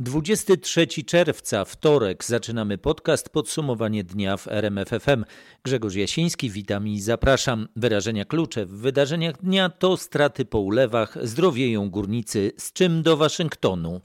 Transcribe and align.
23 0.00 0.86
czerwca, 0.86 1.64
wtorek, 1.64 2.24
zaczynamy 2.24 2.78
podcast 2.78 3.28
Podsumowanie 3.28 4.04
dnia 4.04 4.36
w 4.36 4.48
RMFFM. 4.48 5.24
Grzegorz 5.64 5.94
Jasiński, 5.94 6.50
witam 6.50 6.88
i 6.88 7.00
zapraszam. 7.00 7.68
Wyrażenia 7.76 8.24
klucze 8.24 8.66
w 8.66 8.70
wydarzeniach 8.70 9.42
dnia 9.42 9.70
to 9.70 9.96
straty 9.96 10.44
po 10.44 10.60
ulewach, 10.60 11.18
zdrowieją 11.22 11.90
górnicy, 11.90 12.52
z 12.56 12.72
czym 12.72 13.02
do 13.02 13.16
Waszyngtonu. 13.16 14.00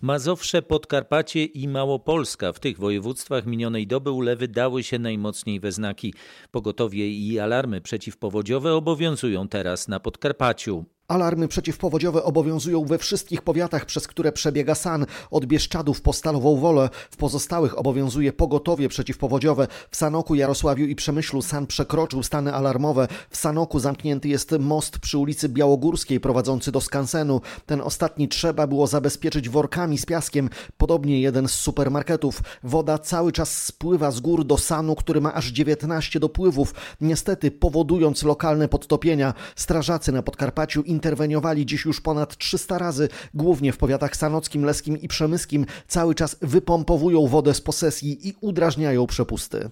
Mazowsze, 0.00 0.62
Podkarpacie 0.62 1.44
i 1.44 1.68
Małopolska. 1.68 2.52
W 2.52 2.60
tych 2.60 2.78
województwach 2.78 3.46
minionej 3.46 3.86
doby 3.86 4.10
ulewy 4.10 4.48
dały 4.48 4.82
się 4.82 4.98
najmocniej 4.98 5.60
we 5.60 5.72
znaki. 5.72 6.14
Pogotowie 6.50 7.10
i 7.10 7.38
alarmy 7.38 7.80
przeciwpowodziowe 7.80 8.74
obowiązują 8.74 9.48
teraz 9.48 9.88
na 9.88 10.00
Podkarpaciu. 10.00 10.97
Alarmy 11.08 11.48
przeciwpowodziowe 11.48 12.24
obowiązują 12.24 12.84
we 12.84 12.98
wszystkich 12.98 13.42
powiatach, 13.42 13.86
przez 13.86 14.06
które 14.06 14.32
przebiega 14.32 14.74
SAN, 14.74 15.06
od 15.30 15.46
Bieszczadów 15.46 16.00
po 16.02 16.12
Stalową 16.12 16.56
Wolę. 16.56 16.90
W 17.10 17.16
pozostałych 17.16 17.78
obowiązuje 17.78 18.32
pogotowie 18.32 18.88
przeciwpowodziowe. 18.88 19.66
W 19.90 19.96
Sanoku, 19.96 20.34
Jarosławiu 20.34 20.84
i 20.84 20.94
Przemyślu 20.94 21.42
SAN 21.42 21.66
przekroczył 21.66 22.22
stany 22.22 22.54
alarmowe. 22.54 23.08
W 23.30 23.36
Sanoku 23.36 23.78
zamknięty 23.78 24.28
jest 24.28 24.54
most 24.58 24.98
przy 24.98 25.18
ulicy 25.18 25.48
Białogórskiej 25.48 26.20
prowadzący 26.20 26.72
do 26.72 26.80
skansenu. 26.80 27.40
Ten 27.66 27.80
ostatni 27.80 28.28
trzeba 28.28 28.66
było 28.66 28.86
zabezpieczyć 28.86 29.48
workami 29.48 29.98
z 29.98 30.06
piaskiem. 30.06 30.50
Podobnie 30.76 31.20
jeden 31.20 31.48
z 31.48 31.52
supermarketów. 31.52 32.42
Woda 32.62 32.98
cały 32.98 33.32
czas 33.32 33.62
spływa 33.62 34.10
z 34.10 34.20
gór 34.20 34.44
do 34.44 34.58
Sanu, 34.58 34.94
który 34.94 35.20
ma 35.20 35.34
aż 35.34 35.46
19 35.46 36.20
dopływów. 36.20 36.74
Niestety 37.00 37.50
powodując 37.50 38.22
lokalne 38.22 38.68
podtopienia. 38.68 39.34
Strażacy 39.56 40.12
na 40.12 40.22
Podkarpaciu 40.22 40.82
interweniowali 40.98 41.66
dziś 41.66 41.84
już 41.84 42.00
ponad 42.00 42.36
300 42.36 42.78
razy, 42.78 43.08
głównie 43.34 43.72
w 43.72 43.76
powiatach 43.76 44.16
sanockim, 44.16 44.64
leskim 44.64 45.00
i 45.00 45.08
przemyskim, 45.08 45.66
cały 45.88 46.14
czas 46.14 46.36
wypompowują 46.42 47.26
wodę 47.26 47.54
z 47.54 47.60
posesji 47.60 48.28
i 48.28 48.34
udrażniają 48.40 49.06
przepusty. 49.06 49.70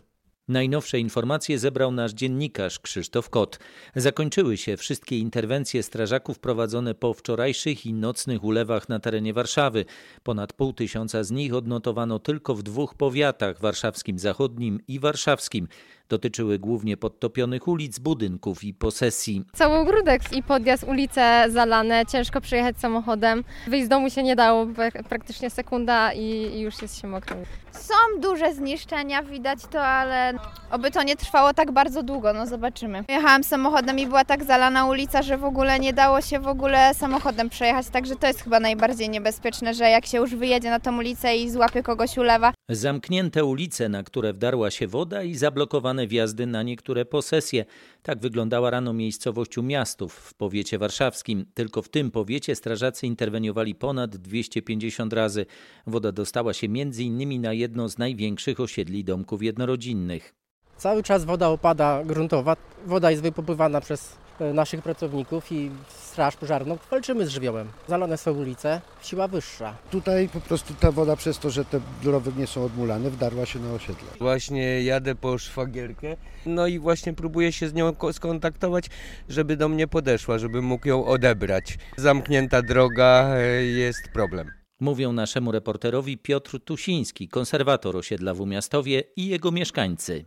Najnowsze 0.48 0.98
informacje 0.98 1.58
zebrał 1.58 1.92
nasz 1.92 2.12
dziennikarz 2.12 2.78
Krzysztof 2.78 3.30
Kot. 3.30 3.58
Zakończyły 3.96 4.56
się 4.56 4.76
wszystkie 4.76 5.18
interwencje 5.18 5.82
strażaków 5.82 6.38
prowadzone 6.38 6.94
po 6.94 7.14
wczorajszych 7.14 7.86
i 7.86 7.94
nocnych 7.94 8.44
ulewach 8.44 8.88
na 8.88 9.00
terenie 9.00 9.32
Warszawy. 9.32 9.84
Ponad 10.22 10.52
pół 10.52 10.72
tysiąca 10.72 11.24
z 11.24 11.30
nich 11.30 11.54
odnotowano 11.54 12.18
tylko 12.18 12.54
w 12.54 12.62
dwóch 12.62 12.94
powiatach 12.94 13.60
warszawskim 13.60 14.18
zachodnim 14.18 14.80
i 14.88 15.00
warszawskim. 15.00 15.68
Dotyczyły 16.08 16.58
głównie 16.58 16.96
podtopionych 16.96 17.68
ulic, 17.68 17.98
budynków 17.98 18.64
i 18.64 18.74
posesji. 18.74 19.44
Cały 19.52 19.74
ogródek 19.74 20.22
i 20.32 20.42
podjazd, 20.42 20.84
ulice 20.84 21.44
zalane, 21.48 22.06
ciężko 22.06 22.40
przejechać 22.40 22.78
samochodem. 22.78 23.44
Wyjść 23.66 23.86
z 23.86 23.88
domu 23.88 24.10
się 24.10 24.22
nie 24.22 24.36
dało, 24.36 24.66
praktycznie 25.08 25.50
sekunda 25.50 26.12
i 26.12 26.60
już 26.60 26.82
jest 26.82 27.00
się 27.00 27.08
mokrym. 27.08 27.38
Są 27.72 27.94
duże 28.20 28.54
zniszczenia, 28.54 29.22
widać 29.22 29.58
to, 29.70 29.82
ale 29.86 30.32
oby 30.70 30.90
to 30.90 31.02
nie 31.02 31.16
trwało 31.16 31.54
tak 31.54 31.72
bardzo 31.72 32.02
długo, 32.02 32.32
no 32.32 32.46
zobaczymy. 32.46 33.04
Jechałam 33.08 33.44
samochodem 33.44 33.98
i 33.98 34.06
była 34.06 34.24
tak 34.24 34.44
zalana 34.44 34.86
ulica, 34.86 35.22
że 35.22 35.38
w 35.38 35.44
ogóle 35.44 35.80
nie 35.80 35.92
dało 35.92 36.20
się 36.20 36.40
w 36.40 36.48
ogóle 36.48 36.94
samochodem 36.94 37.48
przejechać, 37.50 37.88
także 37.88 38.16
to 38.16 38.26
jest 38.26 38.42
chyba 38.42 38.60
najbardziej 38.60 39.08
niebezpieczne, 39.08 39.74
że 39.74 39.90
jak 39.90 40.06
się 40.06 40.18
już 40.18 40.34
wyjedzie 40.34 40.70
na 40.70 40.80
tą 40.80 40.98
ulicę 40.98 41.36
i 41.36 41.50
złapie 41.50 41.82
kogoś 41.82 42.18
ulewa. 42.18 42.52
Zamknięte 42.68 43.44
ulice, 43.44 43.88
na 43.88 44.02
które 44.02 44.32
wdarła 44.32 44.70
się 44.70 44.86
woda 44.88 45.22
i 45.22 45.34
zablokowane 45.34 45.95
wjazdy 46.04 46.46
na 46.46 46.62
niektóre 46.62 47.04
posesje. 47.04 47.64
Tak 48.02 48.20
wyglądała 48.20 48.70
rano 48.70 48.92
miejscowość 48.92 49.56
Miastów 49.62 50.14
w 50.14 50.34
powiecie 50.34 50.78
warszawskim. 50.78 51.46
Tylko 51.54 51.82
w 51.82 51.88
tym 51.88 52.10
powiecie 52.10 52.54
strażacy 52.54 53.06
interweniowali 53.06 53.74
ponad 53.74 54.16
250 54.16 55.12
razy. 55.12 55.46
Woda 55.86 56.12
dostała 56.12 56.52
się 56.52 56.68
innymi 56.98 57.38
na 57.38 57.52
jedno 57.52 57.88
z 57.88 57.98
największych 57.98 58.60
osiedli 58.60 59.04
domków 59.04 59.42
jednorodzinnych. 59.42 60.34
Cały 60.76 61.02
czas 61.02 61.24
woda 61.24 61.48
opada 61.48 62.04
gruntowa. 62.04 62.56
Woda 62.86 63.10
jest 63.10 63.22
wypopływana 63.22 63.80
przez 63.80 64.25
naszych 64.40 64.82
pracowników 64.82 65.52
i 65.52 65.70
straż 65.88 66.36
pożarną. 66.36 66.78
Walczymy 66.90 67.26
z 67.26 67.28
żywiołem. 67.28 67.68
Zalane 67.88 68.18
są 68.18 68.32
ulice, 68.32 68.80
siła 69.02 69.28
wyższa. 69.28 69.76
Tutaj 69.90 70.28
po 70.28 70.40
prostu 70.40 70.74
ta 70.74 70.92
woda 70.92 71.16
przez 71.16 71.38
to, 71.38 71.50
że 71.50 71.64
te 71.64 71.80
drowy 72.02 72.32
nie 72.36 72.46
są 72.46 72.64
odmulane, 72.64 73.10
wdarła 73.10 73.46
się 73.46 73.58
na 73.58 73.72
osiedle. 73.72 74.08
Właśnie 74.18 74.82
jadę 74.82 75.14
po 75.14 75.38
szwagierkę, 75.38 76.16
no 76.46 76.66
i 76.66 76.78
właśnie 76.78 77.12
próbuję 77.12 77.52
się 77.52 77.68
z 77.68 77.74
nią 77.74 77.92
skontaktować, 78.12 78.86
żeby 79.28 79.56
do 79.56 79.68
mnie 79.68 79.86
podeszła, 79.86 80.38
żeby 80.38 80.62
mógł 80.62 80.88
ją 80.88 81.06
odebrać. 81.06 81.78
Zamknięta 81.96 82.62
droga, 82.62 83.28
e, 83.36 83.64
jest 83.64 84.08
problem. 84.12 84.50
Mówią 84.80 85.12
naszemu 85.12 85.52
reporterowi 85.52 86.18
Piotr 86.18 86.60
Tusiński, 86.60 87.28
konserwator 87.28 87.96
osiedla 87.96 88.34
w 88.34 88.40
Umiastowie 88.40 89.02
i 89.16 89.26
jego 89.26 89.50
mieszkańcy. 89.50 90.24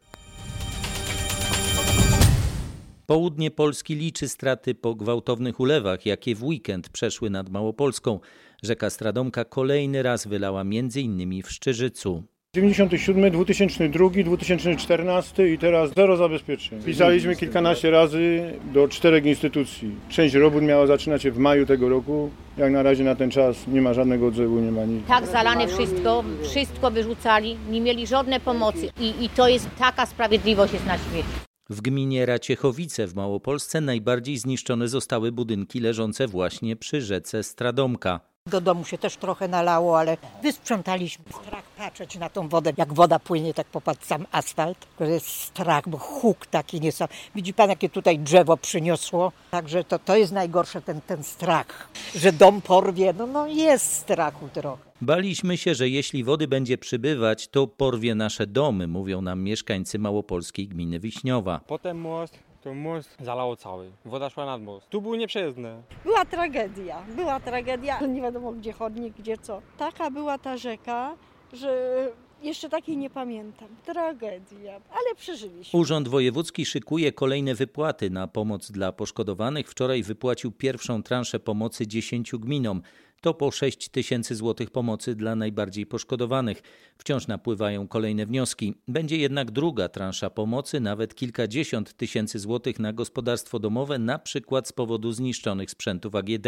Południe 3.10 3.52
Polski 3.52 3.96
liczy 3.96 4.28
straty 4.28 4.76
po 4.76 4.96
gwałtownych 4.96 5.60
ulewach, 5.60 6.06
jakie 6.06 6.36
w 6.36 6.44
weekend 6.44 6.90
przeszły 6.90 7.30
nad 7.30 7.50
Małopolską. 7.50 8.20
Rzeka 8.64 8.90
Stradomka 8.90 9.46
kolejny 9.46 10.04
raz 10.04 10.28
wylała 10.28 10.62
m.in. 10.62 11.44
w 11.44 11.52
Szczyżycu. 11.52 12.24
97, 12.56 13.32
2002, 13.32 14.10
2014 14.26 15.54
i 15.54 15.58
teraz 15.58 15.92
zero 15.98 16.18
zabezpieczeń. 16.18 16.84
Pisaliśmy 16.84 17.36
kilkanaście 17.36 17.92
razy 17.92 18.54
do 18.74 18.88
czterech 18.88 19.26
instytucji. 19.26 19.96
Część 20.10 20.36
robót 20.36 20.64
miała 20.64 20.88
zaczynać 20.88 21.24
się 21.24 21.32
w 21.32 21.38
maju 21.38 21.66
tego 21.66 21.90
roku. 21.90 22.30
Jak 22.58 22.72
na 22.72 22.84
razie 22.84 23.04
na 23.04 23.16
ten 23.16 23.32
czas 23.32 23.68
nie 23.68 23.82
ma 23.82 23.94
żadnego 23.94 24.28
odzewu, 24.28 24.60
nie 24.60 24.72
ma 24.72 24.86
nic. 24.86 25.08
Tak 25.08 25.28
zalane 25.28 25.68
wszystko, 25.68 26.24
wszystko 26.44 26.92
wyrzucali, 26.92 27.58
nie 27.70 27.82
mieli 27.82 28.08
żadnej 28.08 28.40
pomocy 28.40 28.90
i, 29.00 29.26
i 29.26 29.30
to 29.30 29.48
jest 29.48 29.70
taka 29.80 30.06
sprawiedliwość 30.06 30.74
jest 30.74 30.86
na 30.86 30.98
świecie. 30.98 31.49
W 31.72 31.82
gminie 31.82 32.26
Raciechowice 32.26 33.08
w 33.08 33.16
Małopolsce 33.16 33.82
najbardziej 33.82 34.38
zniszczone 34.38 34.88
zostały 34.88 35.32
budynki 35.32 35.80
leżące 35.80 36.28
właśnie 36.28 36.76
przy 36.76 37.02
rzece 37.02 37.44
Stradomka. 37.44 38.29
Do 38.48 38.62
domu 38.62 38.86
się 38.86 38.98
też 38.98 39.18
trochę 39.18 39.48
nalało, 39.48 40.00
ale 40.00 40.18
wysprzątaliśmy. 40.44 41.26
Strach 41.44 41.64
patrzeć 41.78 42.16
na 42.16 42.30
tą 42.30 42.50
wodę, 42.50 42.74
jak 42.78 42.94
woda 42.94 43.20
płynie 43.20 43.54
tak 43.54 43.68
po 43.68 43.82
sam 44.02 44.26
asfalt. 44.32 44.88
To 44.98 45.06
jest 45.06 45.28
strach, 45.28 45.90
bo 45.90 45.98
huk 45.98 46.46
taki 46.46 46.82
nie 46.82 46.92
sam. 46.92 47.08
Widzi 47.36 47.54
pan, 47.54 47.70
jakie 47.70 47.90
tutaj 47.90 48.20
drzewo 48.20 48.58
przyniosło? 48.58 49.32
Także 49.52 49.84
to, 49.84 50.00
to 50.00 50.16
jest 50.18 50.32
najgorsze, 50.32 50.82
ten, 50.82 51.02
ten 51.02 51.24
strach, 51.24 51.90
że 52.16 52.32
dom 52.32 52.62
porwie. 52.62 53.14
No, 53.18 53.28
no 53.28 53.48
jest 53.48 53.94
strachu 53.94 54.50
trochę. 54.54 54.90
Baliśmy 55.02 55.58
się, 55.58 55.76
że 55.76 55.90
jeśli 55.90 56.24
wody 56.24 56.48
będzie 56.48 56.78
przybywać, 56.78 57.48
to 57.48 57.68
porwie 57.68 58.16
nasze 58.16 58.48
domy, 58.48 58.88
mówią 58.88 59.22
nam 59.22 59.42
mieszkańcy 59.42 60.00
małopolskiej 60.00 60.68
gminy 60.68 61.00
Wiśniowa. 61.00 61.62
Potem 61.68 61.98
most, 61.98 62.40
to 62.62 62.74
most 62.74 63.18
zalało 63.20 63.56
cały. 63.56 63.92
Woda 64.06 64.30
szła 64.30 64.46
nad 64.46 64.62
most. 64.62 64.90
Tu 64.90 65.02
były 65.02 65.18
nieprzejezdne. 65.18 65.82
Była 66.04 66.26
tragedia, 66.26 67.04
była 67.16 67.40
tragedia. 67.40 68.00
Nie 68.08 68.22
wiadomo 68.22 68.52
gdzie 68.52 68.74
chodnik, 68.74 69.14
gdzie 69.20 69.38
co. 69.38 69.62
Taka 69.78 70.12
była 70.12 70.38
ta 70.38 70.58
rzeka, 70.58 71.16
że 71.54 72.12
jeszcze 72.42 72.70
takiej 72.70 72.98
nie 72.98 73.10
pamiętam. 73.10 73.68
Tragedia, 73.86 74.72
ale 74.74 75.16
przeżyliśmy. 75.16 75.80
Urząd 75.80 76.08
Wojewódzki 76.08 76.66
szykuje 76.66 77.12
kolejne 77.12 77.56
wypłaty 77.56 78.10
na 78.10 78.28
pomoc 78.28 78.72
dla 78.72 78.92
poszkodowanych. 78.92 79.70
Wczoraj 79.70 80.04
wypłacił 80.04 80.52
pierwszą 80.52 81.04
transzę 81.04 81.40
pomocy 81.40 81.88
10 81.88 82.32
gminom. 82.32 82.82
To 83.22 83.34
po 83.34 83.52
6 83.52 83.90
tysięcy 83.90 84.36
złotych 84.36 84.72
pomocy 84.72 85.16
dla 85.16 85.36
najbardziej 85.36 85.86
poszkodowanych. 85.86 86.62
Wciąż 86.98 87.28
napływają 87.28 87.88
kolejne 87.88 88.26
wnioski. 88.26 88.76
Będzie 88.88 89.18
jednak 89.18 89.52
druga 89.52 89.90
transza 89.90 90.30
pomocy, 90.30 90.80
nawet 90.80 91.16
kilkadziesiąt 91.16 91.94
tysięcy 91.94 92.40
złotych 92.40 92.80
na 92.80 92.94
gospodarstwo 92.94 93.60
domowe, 93.60 94.00
na 94.00 94.20
przykład 94.20 94.68
z 94.68 94.74
powodu 94.74 95.12
zniszczonych 95.12 95.72
sprzętów 95.72 96.16
AGD. 96.16 96.48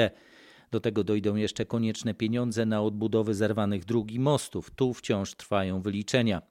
Do 0.72 0.80
tego 0.80 1.04
dojdą 1.04 1.36
jeszcze 1.36 1.66
konieczne 1.66 2.14
pieniądze 2.14 2.66
na 2.66 2.82
odbudowę 2.82 3.34
zerwanych 3.34 3.86
dróg 3.86 4.12
i 4.12 4.20
mostów. 4.20 4.72
Tu 4.72 4.94
wciąż 4.94 5.36
trwają 5.36 5.82
wyliczenia. 5.82 6.51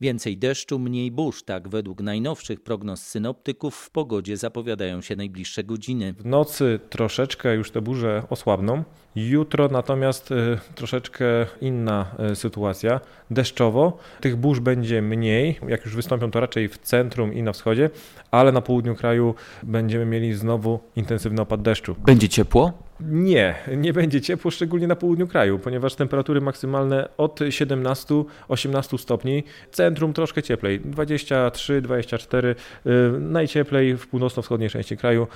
Więcej 0.00 0.38
deszczu, 0.38 0.78
mniej 0.78 1.10
burz, 1.10 1.42
tak 1.42 1.68
według 1.68 2.00
najnowszych 2.00 2.60
prognoz 2.60 3.02
synoptyków 3.02 3.76
w 3.76 3.90
pogodzie 3.90 4.36
zapowiadają 4.36 5.00
się 5.00 5.16
najbliższe 5.16 5.64
godziny. 5.64 6.12
W 6.12 6.26
nocy 6.26 6.80
troszeczkę 6.90 7.54
już 7.54 7.70
te 7.70 7.80
burze 7.80 8.22
osłabną. 8.30 8.84
Jutro 9.14 9.68
natomiast 9.68 10.30
y, 10.30 10.58
troszeczkę 10.74 11.24
inna 11.60 12.14
y, 12.32 12.36
sytuacja. 12.36 13.00
Deszczowo 13.30 13.98
tych 14.20 14.36
burz 14.36 14.60
będzie 14.60 15.02
mniej. 15.02 15.58
Jak 15.68 15.84
już 15.84 15.96
wystąpią, 15.96 16.30
to 16.30 16.40
raczej 16.40 16.68
w 16.68 16.78
centrum 16.78 17.34
i 17.34 17.42
na 17.42 17.52
wschodzie, 17.52 17.90
ale 18.30 18.52
na 18.52 18.60
południu 18.60 18.94
kraju 18.94 19.34
będziemy 19.62 20.06
mieli 20.06 20.34
znowu 20.34 20.80
intensywny 20.96 21.42
opad 21.42 21.62
deszczu. 21.62 21.96
Będzie 21.98 22.28
ciepło? 22.28 22.85
Nie, 23.00 23.54
nie 23.76 23.92
będzie 23.92 24.20
ciepło, 24.20 24.50
szczególnie 24.50 24.86
na 24.86 24.96
południu 24.96 25.26
kraju, 25.26 25.58
ponieważ 25.58 25.94
temperatury 25.94 26.40
maksymalne 26.40 27.08
od 27.16 27.40
17-18 27.40 28.98
stopni, 28.98 29.44
centrum 29.70 30.12
troszkę 30.12 30.42
cieplej, 30.42 30.80
23-24, 30.80 32.54
najcieplej 33.20 33.96
w 33.96 34.06
północno-wschodniej 34.06 34.70
części 34.70 34.96
kraju, 34.96 35.26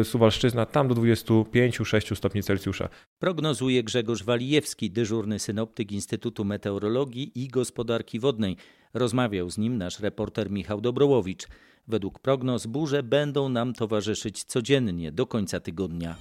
y, 0.00 0.04
Suwalszczyzna, 0.04 0.66
tam 0.66 0.88
do 0.88 0.94
25-6 0.94 2.16
stopni 2.16 2.42
Celsjusza. 2.42 2.88
Prognozuje 3.18 3.82
Grzegorz 3.82 4.24
Walijewski, 4.24 4.90
dyżurny 4.90 5.38
synoptyk 5.38 5.92
Instytutu 5.92 6.44
Meteorologii 6.44 7.32
i 7.34 7.48
Gospodarki 7.48 8.20
Wodnej. 8.20 8.56
Rozmawiał 8.94 9.50
z 9.50 9.58
nim 9.58 9.78
nasz 9.78 10.00
reporter 10.00 10.50
Michał 10.50 10.80
Dobrołowicz. 10.80 11.46
Według 11.88 12.18
prognoz 12.18 12.66
burze 12.66 13.02
będą 13.02 13.48
nam 13.48 13.72
towarzyszyć 13.72 14.44
codziennie 14.44 15.12
do 15.12 15.26
końca 15.26 15.60
tygodnia. 15.60 16.16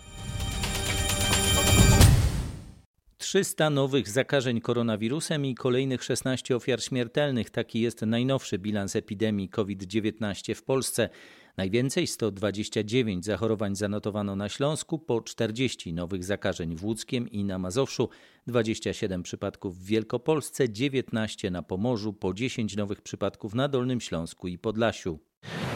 300 3.19 3.69
nowych 3.69 4.10
zakażeń 4.10 4.62
koronawirusem 4.62 5.45
i 5.45 5.56
kolejnych 5.56 6.04
16 6.04 6.56
ofiar 6.56 6.83
śmiertelnych. 6.83 7.50
Taki 7.50 7.81
jest 7.81 8.01
najnowszy 8.01 8.57
bilans 8.57 8.95
epidemii 8.95 9.50
COVID-19 9.50 10.56
w 10.56 10.63
Polsce. 10.63 11.10
Najwięcej 11.57 12.07
129 12.07 13.25
zachorowań 13.25 13.75
zanotowano 13.75 14.36
na 14.36 14.50
Śląsku, 14.50 15.00
po 15.00 15.21
40 15.21 15.94
nowych 15.94 16.24
zakażeń 16.24 16.75
w 16.75 16.86
Łódzkiem 16.86 17.30
i 17.30 17.44
na 17.44 17.57
Mazowszu, 17.57 18.10
27 18.48 19.24
przypadków 19.24 19.80
w 19.80 19.86
Wielkopolsce, 19.86 20.69
19 20.69 21.51
na 21.51 21.63
Pomorzu, 21.63 22.13
po 22.13 22.33
10 22.33 22.75
nowych 22.75 23.01
przypadków 23.01 23.54
na 23.54 23.68
Dolnym 23.68 24.01
Śląsku 24.01 24.48
i 24.48 24.57
Podlasiu. 24.57 25.19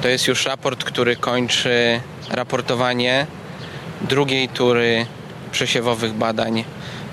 To 0.01 0.07
jest 0.07 0.27
już 0.27 0.45
raport, 0.45 0.83
który 0.83 1.15
kończy 1.15 2.01
raportowanie 2.29 3.27
drugiej 4.09 4.49
tury 4.49 5.05
przesiewowych 5.51 6.13
badań 6.13 6.63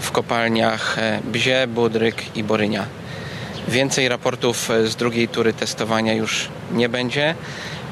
w 0.01 0.11
kopalniach 0.11 0.99
e, 0.99 1.21
Bzie, 1.33 1.67
Budryk 1.67 2.37
i 2.37 2.45
Borynia. 2.45 2.87
Więcej 3.69 4.09
raportów 4.09 4.71
e, 4.71 4.87
z 4.87 4.97
drugiej 4.97 5.29
tury 5.29 5.53
testowania 5.53 6.15
już 6.15 6.49
nie 6.73 6.89
będzie, 6.89 7.35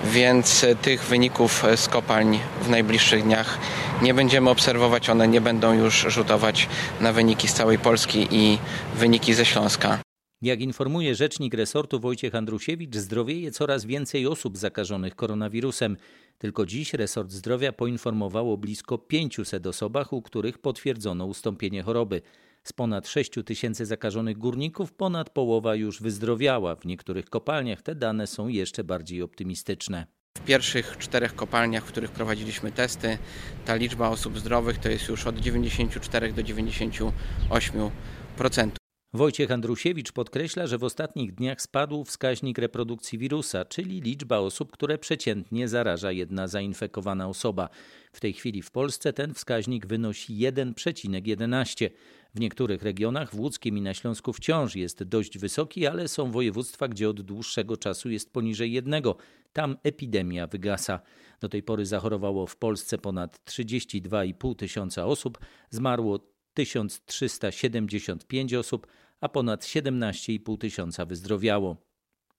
więc 0.05 0.64
e, 0.64 0.76
tych 0.76 1.05
wyników 1.05 1.64
z 1.76 1.88
kopalń 1.88 2.38
w 2.62 2.69
najbliższych 2.69 3.22
dniach 3.22 3.58
nie 4.02 4.14
będziemy 4.14 4.50
obserwować. 4.50 5.10
One 5.10 5.28
nie 5.28 5.40
będą 5.40 5.72
już 5.72 6.06
rzutować 6.08 6.69
na 7.00 7.12
wyniki 7.12 7.49
z 7.49 7.55
całej 7.55 7.78
Polski 7.78 8.28
i 8.31 8.58
wyniki 8.94 9.34
ze 9.34 9.44
Śląska. 9.44 9.99
Jak 10.43 10.60
informuje 10.60 11.14
rzecznik 11.14 11.55
resortu 11.55 12.00
Wojciech 12.00 12.34
Andrusiewicz, 12.34 12.96
zdrowieje 12.96 13.50
coraz 13.50 13.84
więcej 13.84 14.26
osób 14.26 14.56
zakażonych 14.56 15.16
koronawirusem. 15.16 15.96
Tylko 16.38 16.67
dziś 16.67 16.94
resort 16.94 17.31
zdrowia 17.31 17.73
poinformował 17.73 18.52
o 18.52 18.56
blisko 18.56 18.99
500 18.99 19.67
osobach, 19.67 20.12
u 20.12 20.23
których 20.23 20.58
potwierdzono 20.58 21.26
ustąpienie 21.26 21.82
choroby. 21.82 22.23
Z 22.64 22.73
ponad 22.73 23.08
6 23.08 23.31
tysięcy 23.46 23.87
zakażonych 23.87 24.38
górników 24.38 24.93
ponad 24.93 25.31
połowa 25.31 25.75
już 25.75 26.02
wyzdrowiała. 26.02 26.76
W 26.76 26.85
niektórych 26.85 27.31
kopalniach 27.31 27.82
te 27.82 27.94
dane 27.94 28.26
są 28.26 28.49
jeszcze 28.49 28.85
bardziej 28.85 29.23
optymistyczne. 29.23 30.06
W 30.38 30.44
pierwszych 30.44 30.99
czterech 30.99 31.35
kopalniach, 31.35 31.85
w 31.85 31.88
których 31.88 32.11
prowadziliśmy 32.11 32.73
testy, 32.73 33.19
ta 33.64 33.75
liczba 33.75 34.08
osób 34.08 34.38
zdrowych 34.38 34.79
to 34.79 34.88
jest 34.88 35.08
już 35.08 35.26
od 35.26 35.38
94 35.38 36.32
do 36.32 36.43
98%. 36.43 38.78
Wojciech 39.12 39.50
Andrusiewicz 39.50 40.12
podkreśla, 40.12 40.66
że 40.66 40.78
w 40.78 40.84
ostatnich 40.84 41.34
dniach 41.34 41.62
spadł 41.62 42.05
wskaźnik 42.05 42.58
reprodukcji 42.58 43.19
wirusa, 43.19 43.64
czyli 43.64 44.00
liczba 44.00 44.38
osób, 44.38 44.72
które 44.72 44.99
przeciętnie 44.99 45.69
zaraża 45.69 46.12
jedna 46.12 46.49
zainfekowana 46.49 47.28
osoba. 47.28 47.69
W 48.12 48.20
tej 48.20 48.32
chwili 48.32 48.62
w 48.62 48.70
Polsce 48.70 49.12
ten 49.12 49.34
wskaźnik 49.34 49.87
wynosi 49.87 50.32
1,11. 50.32 51.90
W 52.34 52.40
niektórych 52.40 52.82
regionach, 52.82 53.34
w 53.34 53.40
Łódzkim 53.40 53.78
i 53.78 53.81
na 53.81 53.94
Śląsku 53.94 54.32
wciąż 54.32 54.76
jest 54.76 55.02
dość 55.02 55.38
wysoki, 55.38 55.87
ale 55.87 56.08
są 56.08 56.31
województwa, 56.31 56.88
gdzie 56.88 57.10
od 57.10 57.20
dłuższego 57.20 57.76
czasu 57.76 58.10
jest 58.10 58.32
poniżej 58.32 58.72
jednego. 58.72 59.16
Tam 59.52 59.76
epidemia 59.82 60.46
wygasa. 60.46 61.00
Do 61.40 61.49
tej 61.49 61.62
pory 61.62 61.87
zachorowało 61.87 62.46
w 62.46 62.56
Polsce 62.56 62.99
ponad 62.99 63.40
32,5 63.44 64.56
tysiąca 64.56 65.06
osób, 65.06 65.38
zmarło 65.70 66.38
1375 66.58 68.55
osób, 68.55 68.87
a 69.20 69.28
ponad 69.28 69.64
17,5 69.64 70.58
tysiąca 70.58 71.05
wyzdrowiało. 71.06 71.76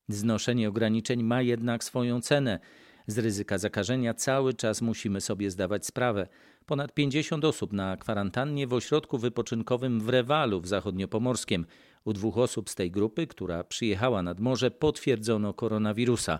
Znoszenie 0.08 0.70
ograniczeń 0.70 1.24
ma 1.24 1.42
jednak 1.42 1.84
swoją 1.84 2.22
cenę. 2.22 2.60
Z 3.08 3.18
ryzyka 3.18 3.58
zakażenia 3.58 4.14
cały 4.14 4.54
czas 4.54 4.82
musimy 4.82 5.22
sobie 5.22 5.52
zdawać 5.52 5.86
sprawę. 5.86 6.28
Ponad 6.66 6.94
50 6.94 7.46
osób 7.46 7.74
na 7.74 7.98
kwarantannie 7.98 8.68
w 8.68 8.74
ośrodku 8.74 9.18
wypoczynkowym 9.18 10.00
w 10.02 10.10
Rewalu 10.10 10.62
w 10.62 10.68
zachodniopomorskiem. 10.68 11.66
U 12.04 12.14
dwóch 12.14 12.38
osób 12.38 12.70
z 12.70 12.76
tej 12.76 12.92
grupy, 12.92 13.28
która 13.28 13.64
przyjechała 13.64 14.24
nad 14.24 14.40
morze, 14.40 14.72
potwierdzono 14.72 15.54
koronawirusa. 15.54 16.40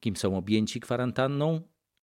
Kim 0.00 0.16
są 0.16 0.36
objęci 0.36 0.80
kwarantanną? 0.80 1.60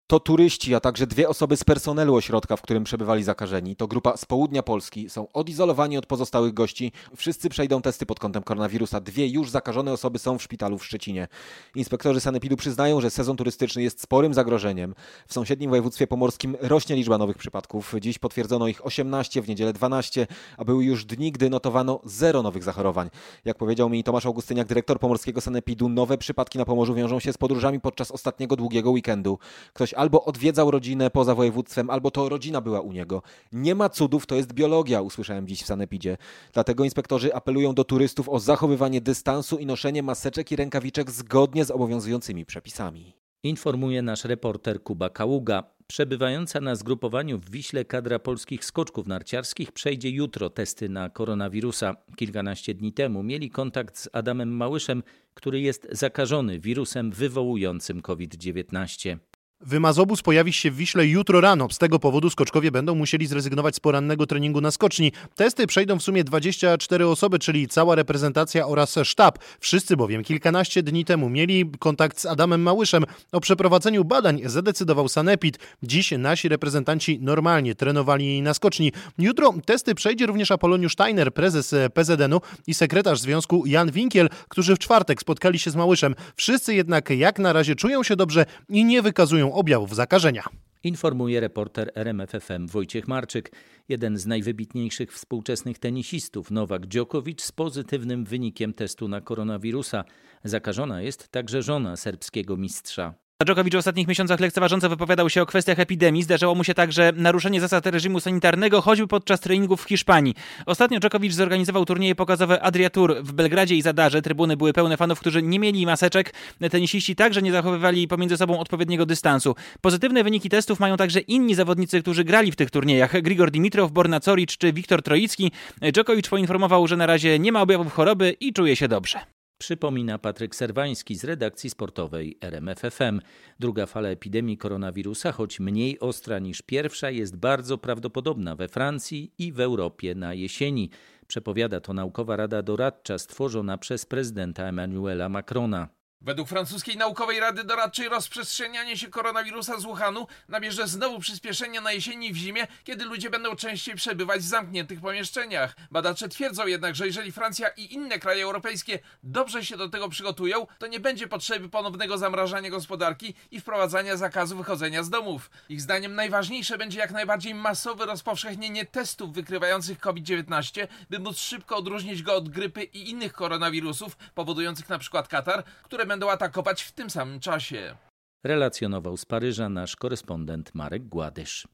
To 0.06 0.20
turyści, 0.20 0.75
a 0.75 0.81
także 0.81 1.06
dwie 1.06 1.28
osoby 1.28 1.56
z 1.56 1.64
personelu 1.64 2.14
ośrodka, 2.14 2.56
w 2.56 2.62
którym 2.62 2.84
przebywali 2.84 3.22
zakażeni. 3.22 3.76
To 3.76 3.87
grupa 3.87 4.16
z 4.16 4.25
południa 4.25 4.62
Polski. 4.62 5.10
Są 5.10 5.26
odizolowani 5.32 5.99
od 5.99 6.06
pozostałych 6.06 6.54
gości. 6.54 6.93
Wszyscy 7.16 7.49
przejdą 7.49 7.82
testy 7.82 8.06
pod 8.06 8.20
kątem 8.20 8.43
koronawirusa. 8.43 9.00
Dwie 9.00 9.28
już 9.28 9.50
zakażone 9.50 9.93
osoby 9.93 10.19
są 10.19 10.38
w 10.38 10.43
szpitalu 10.43 10.78
w 10.78 10.84
Szczecinie. 10.84 11.28
Inspektorzy 11.75 12.20
sanepidu 12.20 12.56
przyznają, 12.56 13.00
że 13.00 13.10
sezon 13.10 13.37
turystyczny 13.37 13.82
jest 13.82 14.02
sporym 14.02 14.34
zagrożeniem. 14.34 14.94
W 15.26 15.32
sąsiednim 15.34 15.70
województwie 15.70 16.06
pomorskim 16.06 16.56
rośnie 16.60 16.96
liczba 16.96 17.19
nowych 17.19 17.38
przypadków. 17.38 17.94
Dziś 18.00 18.19
potwierdzono 18.19 18.69
ich 18.69 18.87
18, 18.87 19.43
w 19.43 19.48
niedzielę 19.48 19.72
12, 19.72 20.26
a 20.56 20.64
były 20.64 20.84
już 20.84 21.05
dni, 21.05 21.32
gdy 21.32 21.50
notowano 21.50 22.00
zero 22.05 22.43
nowych 22.43 22.64
zachorowań. 22.64 23.10
Jak 23.44 23.58
powiedział 23.58 23.88
mi 23.90 24.05
Tomasz 24.05 24.26
Augustyniak, 24.26 24.69
dyrektor 24.69 24.98
pomorskiego 24.98 25.40
sanepidu, 25.40 25.88
nowe 25.88 26.19
przypadki 26.19 26.58
na 26.58 26.64
Pomorzu 26.64 26.94
wiążą 26.94 27.20
się 27.20 27.32
z 27.32 27.38
podróżami 27.38 27.81
podczas 27.81 28.10
ostatniego 28.10 28.56
długiego 28.56 28.90
weekendu. 28.90 29.38
Ktoś 29.72 29.91
albo 29.94 30.24
odwiedzał 30.24 30.70
rodzinę 30.70 31.10
poza 31.10 31.34
województwem, 31.34 31.90
albo 31.90 32.10
to 32.10 32.28
rodzina 32.28 32.60
była 32.60 32.80
u 32.80 32.92
niego. 32.92 33.22
Nie 33.52 33.74
ma 33.74 33.88
cudów, 33.88 34.26
to 34.26 34.34
jest 34.34 34.52
biologia, 34.52 35.02
usłyszałem 35.02 35.46
dziś 35.46 35.62
w 35.62 35.66
Sanepidzie. 35.66 36.16
Dlatego 36.52 36.84
inspektorzy 36.84 37.34
apelują 37.34 37.74
do 37.74 37.84
turystów 37.84 38.28
o 38.28 38.38
zachowywanie 38.38 39.00
dystansu 39.00 39.58
i 39.58 39.67
noszenie 39.67 40.02
maseczek 40.02 40.52
i 40.52 40.56
rękawiczek 40.56 41.10
zgodnie 41.10 41.64
z 41.64 41.70
obowiązującymi 41.70 42.46
przepisami. 42.46 43.14
Informuje 43.43 44.02
nasz 44.02 44.24
reporter 44.24 44.82
Kuba 44.82 45.10
Kaługa. 45.10 45.62
Przebywająca 45.86 46.60
na 46.60 46.74
zgrupowaniu 46.74 47.38
w 47.38 47.50
Wiśle 47.50 47.84
kadra 47.84 48.19
polskich 48.19 48.64
skoczków 48.64 49.06
narciarskich 49.06 49.72
przejdzie 49.72 50.10
jutro 50.10 50.50
testy 50.50 50.88
na 50.88 51.10
koronawirusa. 51.10 51.96
Kilkanaście 52.17 52.74
dni 52.74 52.93
temu 52.93 53.22
mieli 53.22 53.50
kontakt 53.50 53.98
z 53.98 54.08
Adamem 54.12 54.56
Małyszem, 54.56 55.02
który 55.34 55.60
jest 55.60 55.88
zakażony 55.90 56.60
wirusem 56.60 57.10
wywołującym 57.10 58.02
COVID-19. 58.02 59.17
Wymazobus 59.66 60.22
pojawi 60.22 60.52
się 60.52 60.70
w 60.70 60.76
Wiśle 60.76 61.06
jutro 61.06 61.40
rano. 61.40 61.69
Z 61.70 61.78
tego 61.78 61.98
powodu 61.98 62.31
skoczkowie 62.31 62.70
będą 62.70 62.94
musieli 62.94 63.26
zrezygnować 63.26 63.76
z 63.76 63.81
porannego 63.81 64.26
treningu 64.26 64.60
na 64.60 64.70
skoczni. 64.70 65.12
Testy 65.34 65.66
przejdą 65.66 65.98
w 65.98 66.02
sumie 66.02 66.24
24 66.24 67.06
osoby, 67.06 67.38
czyli 67.38 67.69
cała 67.69 67.94
reprezentacja 67.94 68.66
oraz 68.66 68.98
sztab. 69.04 69.38
Wszyscy 69.60 69.96
bowiem 69.96 70.24
kilkanaście 70.24 70.82
dni 70.82 71.04
temu 71.04 71.31
mieli 71.31 71.70
kontakt 71.78 72.20
z 72.20 72.26
Adamem 72.26 72.62
Małyszem. 72.62 73.04
O 73.32 73.40
przeprowadzeniu 73.40 74.04
badań 74.04 74.40
zadecydował 74.44 75.08
Sanepid. 75.08 75.58
Dziś 75.82 76.10
nasi 76.19 76.48
reprezentanci 76.48 77.19
normalnie 77.20 77.74
trenowali 77.74 78.42
na 78.42 78.54
skoczni. 78.54 78.92
Jutro 79.19 79.54
testy 79.64 79.94
przejdzie 79.94 80.26
również 80.26 80.50
Apoloniusz 80.50 80.92
Steiner, 80.92 81.34
prezes 81.34 81.74
PZN-u 81.94 82.40
i 82.66 82.74
sekretarz 82.74 83.20
związku 83.20 83.66
Jan 83.66 83.90
Winkiel, 83.90 84.28
którzy 84.48 84.76
w 84.76 84.78
czwartek 84.78 85.20
spotkali 85.20 85.58
się 85.58 85.70
z 85.70 85.76
Małyszem. 85.76 86.14
Wszyscy 86.36 86.74
jednak 86.74 87.10
jak 87.10 87.38
na 87.38 87.52
razie 87.52 87.74
czują 87.74 88.02
się 88.02 88.16
dobrze 88.16 88.46
i 88.69 88.84
nie 88.84 89.02
wykazują 89.02 89.51
objawów 89.54 89.94
zakażenia. 89.94 90.44
Informuje 90.84 91.40
reporter 91.40 91.92
RMFFM 91.94 92.66
Wojciech 92.66 93.08
Marczyk, 93.08 93.52
jeden 93.88 94.18
z 94.18 94.26
najwybitniejszych 94.26 95.12
współczesnych 95.12 95.78
tenisistów, 95.78 96.50
Nowak 96.50 96.86
Djokovic, 96.86 97.42
z 97.42 97.52
pozytywnym 97.52 98.24
wynikiem 98.24 98.74
testu 98.74 99.08
na 99.08 99.20
koronawirusa. 99.20 100.04
Zakażona 100.44 101.02
jest 101.02 101.28
także 101.28 101.62
żona 101.62 101.96
serbskiego 101.96 102.56
mistrza. 102.56 103.21
Djokovic 103.44 103.75
w 103.75 103.77
ostatnich 103.77 104.08
miesiącach 104.08 104.41
lekceważąco 104.41 104.89
wypowiadał 104.89 105.31
się 105.31 105.43
o 105.43 105.46
kwestiach 105.46 105.79
epidemii. 105.79 106.22
Zdarzało 106.22 106.55
mu 106.55 106.65
się 106.65 106.75
także 106.75 107.13
naruszenie 107.17 107.61
zasad 107.61 107.87
reżimu 107.87 108.20
sanitarnego, 108.20 108.81
choćby 108.81 109.06
podczas 109.06 109.41
treningów 109.41 109.82
w 109.82 109.89
Hiszpanii. 109.89 110.34
Ostatnio 110.67 111.01
Djokovic 111.01 111.34
zorganizował 111.34 111.84
turnieje 111.84 112.15
pokazowe 112.15 112.63
Adria 112.63 112.91
Tour 112.91 113.17
w 113.22 113.32
Belgradzie 113.32 113.77
i 113.77 113.82
Zadarze. 113.82 114.22
Trybuny 114.22 114.56
były 114.56 114.72
pełne 114.72 114.96
fanów, 114.96 115.20
którzy 115.20 115.43
nie 115.43 115.58
mieli 115.58 115.87
maseczek. 115.87 116.34
Tenisiści 116.70 117.17
także 117.17 117.43
nie 117.43 117.53
zachowywali 117.53 118.08
pomiędzy 118.08 118.37
sobą 118.37 118.58
odpowiedniego 118.58 119.06
dystansu. 119.06 119.55
Pozytywne 119.81 120.25
wyniki 120.25 120.49
testów 120.49 120.81
mają 120.81 120.96
także 120.96 121.20
inni 121.20 121.55
zawodnicy, 121.55 122.03
którzy 122.03 122.25
grali 122.25 122.53
w 122.53 122.56
tych 122.56 122.70
turniejach. 122.70 123.22
Grigor 123.22 123.51
Dimitrow, 123.51 123.93
Borna 123.93 124.20
Coric 124.20 124.56
czy 124.56 124.72
Wiktor 124.72 125.03
Troicki. 125.03 125.53
Djokovic 125.93 126.29
poinformował, 126.29 126.87
że 126.87 126.96
na 126.96 127.06
razie 127.06 127.39
nie 127.39 127.53
ma 127.53 127.61
objawów 127.63 127.93
choroby 127.93 128.37
i 128.41 128.53
czuje 128.53 128.77
się 128.77 128.89
dobrze. 128.89 129.20
Przypomina 129.62 130.19
Patryk 130.19 130.54
Serwański 130.54 131.14
z 131.14 131.24
redakcji 131.24 131.70
sportowej 131.70 132.38
RMFFM. 132.40 133.20
Druga 133.60 133.86
fala 133.86 134.08
epidemii 134.08 134.58
koronawirusa, 134.58 135.32
choć 135.32 135.60
mniej 135.60 136.00
ostra 136.00 136.38
niż 136.38 136.62
pierwsza, 136.62 137.10
jest 137.10 137.36
bardzo 137.36 137.78
prawdopodobna 137.78 138.56
we 138.56 138.69
Francji 138.69 139.32
i 139.38 139.52
w 139.52 139.60
Europie 139.60 140.14
na 140.14 140.34
jesieni. 140.34 140.90
Przepowiada 141.26 141.81
to 141.81 141.92
naukowa 141.92 142.36
rada 142.36 142.62
doradcza 142.62 143.19
stworzona 143.19 143.78
przez 143.78 144.06
prezydenta 144.06 144.64
Emmanuela 144.64 145.28
Macrona. 145.28 145.88
Według 146.24 146.48
francuskiej 146.48 146.96
naukowej 146.96 147.41
rady 147.41 147.64
doradczej 147.64 148.08
rozprzestrzenianie 148.08 148.96
się 148.96 149.08
koronawirusa 149.08 149.79
z 149.79 149.82
Wuhanu 149.82 150.26
nabierze 150.48 150.88
znowu 150.88 151.19
przyspieszenia 151.19 151.81
na 151.81 151.93
jesieni 151.93 152.29
i 152.29 152.32
w 152.32 152.36
zimie, 152.36 152.67
kiedy 152.84 153.05
ludzie 153.05 153.31
będą 153.31 153.56
częściej 153.56 153.94
przebywać 153.94 154.41
w 154.41 154.44
zamkniętych 154.44 155.00
pomieszczeniach. 155.00 155.76
Badacze 155.91 156.29
twierdzą 156.29 156.67
jednak, 156.67 156.96
że 156.96 157.06
jeżeli 157.06 157.32
Francja 157.32 157.69
i 157.69 157.94
inne 157.94 158.19
kraje 158.19 158.44
europejskie 158.44 158.98
dobrze 159.22 159.64
się 159.64 159.76
do 159.76 159.88
tego 159.88 160.08
przygotują, 160.08 160.67
to 160.79 160.86
nie 160.86 161.00
będzie 161.00 161.29
potrzeby 161.29 161.69
ponownego 161.69 162.19
zamrażania 162.19 162.70
gospodarki 162.70 163.34
i 163.50 163.60
wprowadzania 163.60 164.17
zakazu 164.17 164.56
wychodzenia 164.56 165.02
z 165.02 165.10
domów. 165.10 165.50
Ich 165.69 165.81
zdaniem 165.81 166.14
najważniejsze 166.14 166.79
będzie 166.79 166.98
jak 166.98 167.10
najbardziej 167.10 167.55
masowe 167.55 168.06
rozpowszechnienie 168.06 168.86
testów 168.86 169.32
wykrywających 169.32 169.98
COVID-19, 169.98 170.86
by 171.10 171.19
móc 171.19 171.38
szybko 171.38 171.76
odróżnić 171.76 172.22
go 172.22 172.34
od 172.34 172.48
grypy 172.48 172.82
i 172.82 173.10
innych 173.10 173.32
koronawirusów 173.32 174.17
powodujących 174.17 174.91
np. 174.91 175.22
katar, 175.29 175.64
które 175.82 176.11
będą 176.12 176.31
atakować 176.31 176.82
w 176.82 176.92
tym 176.92 177.10
samym 177.10 177.40
czasie. 177.40 177.96
Relacjonował 178.44 179.16
z 179.16 179.24
Paryża 179.24 179.69
nasz 179.69 179.96
korespondent 179.96 180.74
Marek 180.74 181.08
Gładysz. 181.08 181.69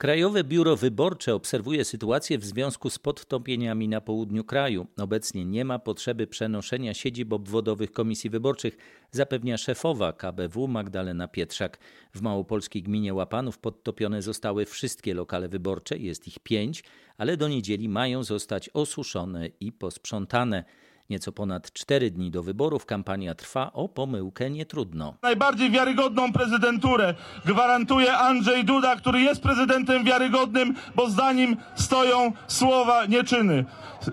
Krajowe 0.00 0.44
Biuro 0.44 0.76
Wyborcze 0.76 1.34
obserwuje 1.34 1.84
sytuację 1.84 2.38
w 2.38 2.44
związku 2.44 2.90
z 2.90 2.98
podtopieniami 2.98 3.88
na 3.88 4.00
południu 4.00 4.44
kraju. 4.44 4.86
Obecnie 4.98 5.44
nie 5.44 5.64
ma 5.64 5.78
potrzeby 5.78 6.26
przenoszenia 6.26 6.94
siedzib 6.94 7.32
obwodowych 7.32 7.92
komisji 7.92 8.30
wyborczych, 8.30 8.76
zapewnia 9.10 9.58
szefowa 9.58 10.12
KBW 10.12 10.68
Magdalena 10.68 11.28
Pietrzak. 11.28 11.78
W 12.14 12.22
małopolskiej 12.22 12.82
gminie 12.82 13.14
Łapanów 13.14 13.58
podtopione 13.58 14.22
zostały 14.22 14.66
wszystkie 14.66 15.14
lokale 15.14 15.48
wyborcze, 15.48 15.98
jest 15.98 16.28
ich 16.28 16.38
pięć, 16.38 16.84
ale 17.20 17.36
do 17.36 17.48
niedzieli 17.48 17.88
mają 17.88 18.24
zostać 18.24 18.70
osuszone 18.74 19.48
i 19.60 19.72
posprzątane. 19.72 20.64
Nieco 21.10 21.32
ponad 21.32 21.72
cztery 21.72 22.10
dni 22.10 22.30
do 22.30 22.42
wyborów 22.42 22.86
kampania 22.86 23.34
trwa, 23.34 23.72
o 23.72 23.88
pomyłkę 23.88 24.50
nie 24.50 24.66
trudno. 24.66 25.14
Najbardziej 25.22 25.70
wiarygodną 25.70 26.32
prezydenturę 26.32 27.14
gwarantuje 27.46 28.16
Andrzej 28.16 28.64
Duda, 28.64 28.96
który 28.96 29.20
jest 29.20 29.42
prezydentem 29.42 30.04
wiarygodnym, 30.04 30.74
bo 30.94 31.10
za 31.10 31.32
nim 31.32 31.56
stoją 31.74 32.32
słowa, 32.46 33.06
nie 33.06 33.24
czyny. 33.24 33.64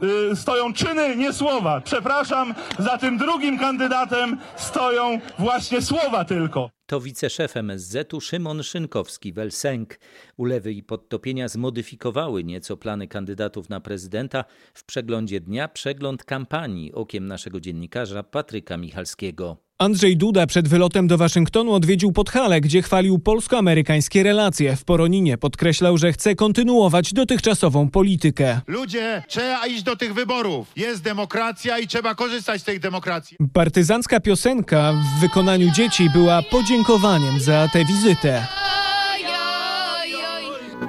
Yy, 0.02 0.36
stoją 0.36 0.74
czyny, 0.74 1.16
nie 1.16 1.34
słowa. 1.34 1.82
Przepraszam, 1.82 2.54
za 2.80 2.98
tym 2.98 3.18
drugim 3.18 3.60
kandydatem 3.60 4.38
stoją 4.56 5.20
właśnie 5.40 5.82
słowa 5.82 6.26
tylko. 6.26 6.77
To 6.88 7.00
wiceszef 7.00 7.58
MSZ-u 7.58 8.22
Szymon 8.22 8.64
Szynkowski. 8.64 9.34
Welsenk. 9.34 10.00
Ulewy 10.38 10.74
i 10.74 10.84
podtopienia 10.84 11.48
zmodyfikowały 11.48 12.44
nieco 12.44 12.78
plany 12.78 13.08
kandydatów 13.08 13.70
na 13.70 13.80
prezydenta. 13.80 14.46
W 14.74 14.84
przeglądzie 14.84 15.40
dnia 15.40 15.68
przegląd 15.68 16.24
kampanii 16.24 16.94
okiem 16.94 17.28
naszego 17.28 17.60
dziennikarza 17.60 18.24
Patryka 18.24 18.78
Michalskiego. 18.78 19.67
Andrzej 19.80 20.18
Duda 20.18 20.48
przed 20.48 20.68
wylotem 20.68 21.08
do 21.08 21.18
Waszyngtonu 21.18 21.74
odwiedził 21.74 22.12
Podhale, 22.12 22.62
gdzie 22.62 22.82
chwalił 22.82 23.20
polsko-amerykańskie 23.20 24.24
relacje. 24.24 24.76
W 24.76 24.84
Poroninie 24.86 25.38
podkreślał, 25.38 25.98
że 25.98 26.14
chce 26.14 26.36
kontynuować 26.36 27.14
dotychczasową 27.14 27.90
politykę. 27.90 28.62
Ludzie, 28.68 29.24
trzeba 29.28 29.68
iść 29.68 29.84
do 29.84 29.96
tych 29.96 30.14
wyborów. 30.14 30.72
Jest 30.76 31.04
demokracja 31.04 31.80
i 31.80 31.88
trzeba 31.88 32.16
korzystać 32.16 32.62
z 32.62 32.64
tej 32.64 32.80
demokracji. 32.80 33.38
Partyzancka 33.54 34.20
piosenka 34.20 34.94
w 34.94 35.22
wykonaniu 35.22 35.72
dzieci 35.72 36.10
była 36.10 36.42
podziękowaniem 36.42 37.40
za 37.40 37.68
tę 37.74 37.86
wizytę. 37.86 38.48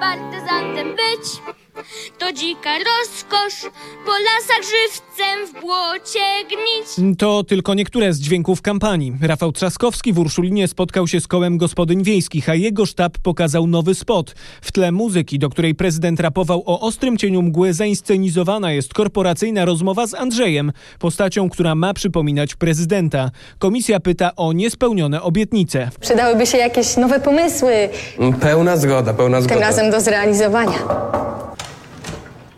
Partyzantem 0.00 0.88
być 0.88 1.42
to 2.18 2.32
dzika 2.32 2.70
rozkosz, 2.78 3.72
po 4.06 4.12
lasach 4.12 4.62
żywcem 4.62 5.46
w 5.46 5.60
błocie 5.60 6.20
gnić. 6.48 7.18
To 7.18 7.44
tylko 7.44 7.74
niektóre 7.74 8.12
z 8.12 8.20
dźwięków 8.20 8.62
kampanii. 8.62 9.12
Rafał 9.22 9.52
Trzaskowski 9.52 10.12
w 10.12 10.18
Urszulinie 10.18 10.68
spotkał 10.68 11.08
się 11.08 11.20
z 11.20 11.26
kołem 11.26 11.58
gospodyń 11.58 12.02
wiejskich, 12.02 12.48
a 12.48 12.54
jego 12.54 12.86
sztab 12.86 13.18
pokazał 13.18 13.66
nowy 13.66 13.94
spot. 13.94 14.34
W 14.62 14.72
tle 14.72 14.92
muzyki, 14.92 15.38
do 15.38 15.50
której 15.50 15.74
prezydent 15.74 16.20
rapował 16.20 16.62
o 16.66 16.80
ostrym 16.80 17.16
cieniu 17.18 17.42
mgły, 17.42 17.72
zainscenizowana 17.72 18.72
jest 18.72 18.94
korporacyjna 18.94 19.64
rozmowa 19.64 20.06
z 20.06 20.14
Andrzejem, 20.14 20.72
postacią, 20.98 21.50
która 21.50 21.74
ma 21.74 21.94
przypominać 21.94 22.54
prezydenta. 22.54 23.30
Komisja 23.58 24.00
pyta 24.00 24.30
o 24.36 24.52
niespełnione 24.52 25.22
obietnice. 25.22 25.90
Przydałyby 26.00 26.46
się 26.46 26.58
jakieś 26.58 26.96
nowe 26.96 27.20
pomysły. 27.20 27.88
Pełna 28.40 28.76
zgoda, 28.76 29.14
pełna 29.14 29.40
zgoda. 29.40 29.54
Tym 29.54 29.62
razem 29.62 29.90
do 29.90 30.00
zrealizowania. 30.00 30.78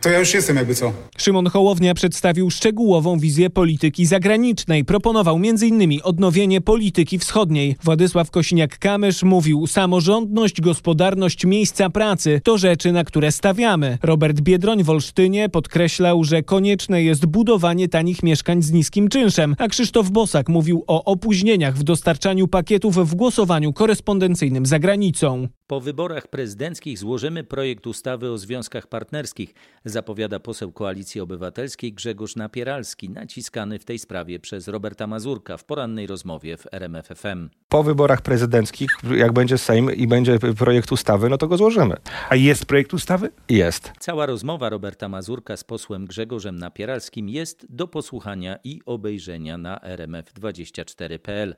To 0.01 0.09
ja 0.09 0.19
już 0.19 0.35
jestem 0.35 0.57
jakby 0.57 0.75
co. 0.75 0.93
Szymon 1.19 1.47
Hołownia 1.47 1.95
przedstawił 1.95 2.51
szczegółową 2.51 3.19
wizję 3.19 3.51
polityki 3.51 4.07
zagranicznej. 4.07 4.85
Proponował 4.85 5.37
m.in. 5.37 6.01
odnowienie 6.03 6.61
polityki 6.61 7.19
wschodniej. 7.19 7.77
Władysław 7.83 8.31
Kosiniak-Kamysz 8.31 9.25
mówił, 9.25 9.67
samorządność, 9.67 10.61
gospodarność, 10.61 11.45
miejsca 11.45 11.91
pracy 11.91 12.41
to 12.45 12.59
rzeczy, 12.59 12.93
na 12.93 13.05
które 13.05 13.33
stawiamy. 13.33 13.99
Robert 14.03 14.41
Biedroń 14.41 14.85
w 14.85 14.91
Olsztynie 14.91 15.49
podkreślał, 15.49 16.25
że 16.25 16.43
konieczne 16.43 17.03
jest 17.03 17.27
budowanie 17.27 17.89
tanich 17.89 18.23
mieszkań 18.23 18.63
z 18.63 18.73
niskim 18.73 19.09
czynszem, 19.09 19.57
a 19.59 19.69
Krzysztof 19.69 20.11
Bosak 20.11 20.49
mówił 20.49 20.85
o 20.87 21.05
opóźnieniach 21.05 21.77
w 21.77 21.83
dostarczaniu 21.83 22.49
pakietów 22.49 23.11
w 23.11 23.15
głosowaniu 23.15 23.73
korespondencyjnym 23.73 24.67
za 24.67 24.79
granicą. 24.79 25.49
Po 25.71 25.81
wyborach 25.81 26.29
prezydenckich 26.29 26.99
złożymy 26.99 27.45
projekt 27.45 27.87
ustawy 27.87 28.31
o 28.31 28.39
związkach 28.39 28.87
partnerskich, 28.87 29.55
zapowiada 29.85 30.41
poseł 30.41 30.73
Koalicji 30.73 31.21
Obywatelskiej 31.21 31.93
Grzegorz 31.93 32.37
Napieralski, 32.37 33.11
naciskany 33.11 33.79
w 33.79 33.85
tej 33.85 33.99
sprawie 33.99 34.41
przez 34.41 34.69
Roberta 34.69 35.07
Mazurka 35.07 35.57
w 35.57 35.65
porannej 35.65 36.07
rozmowie 36.07 36.57
w 36.57 36.67
RMFFM. 36.73 37.49
Po 37.69 37.83
wyborach 37.83 38.23
prezydenckich, 38.23 38.91
jak 39.17 39.33
będzie 39.33 39.59
Sejm 39.59 39.95
i 39.95 40.07
będzie 40.07 40.39
projekt 40.39 40.93
ustawy, 40.93 41.29
no 41.29 41.39
to 41.39 41.49
go 41.49 41.57
złożymy. 41.57 41.97
A 42.29 42.37
jest 42.37 42.67
projekt 42.67 42.95
ustawy? 42.95 43.31
Jest. 43.49 43.93
Cała 43.99 44.27
rozmowa 44.27 44.69
Roberta 44.69 45.09
Mazurka 45.09 45.57
z 45.57 45.65
posłem 45.65 46.07
Grzegorzem 46.07 46.59
Napieralskim 46.59 47.29
jest 47.29 47.67
do 47.69 47.89
posłuchania 47.89 48.59
i 48.65 48.81
obejrzenia 48.87 49.59
na 49.59 49.77
rmf24.pl. 49.77 51.57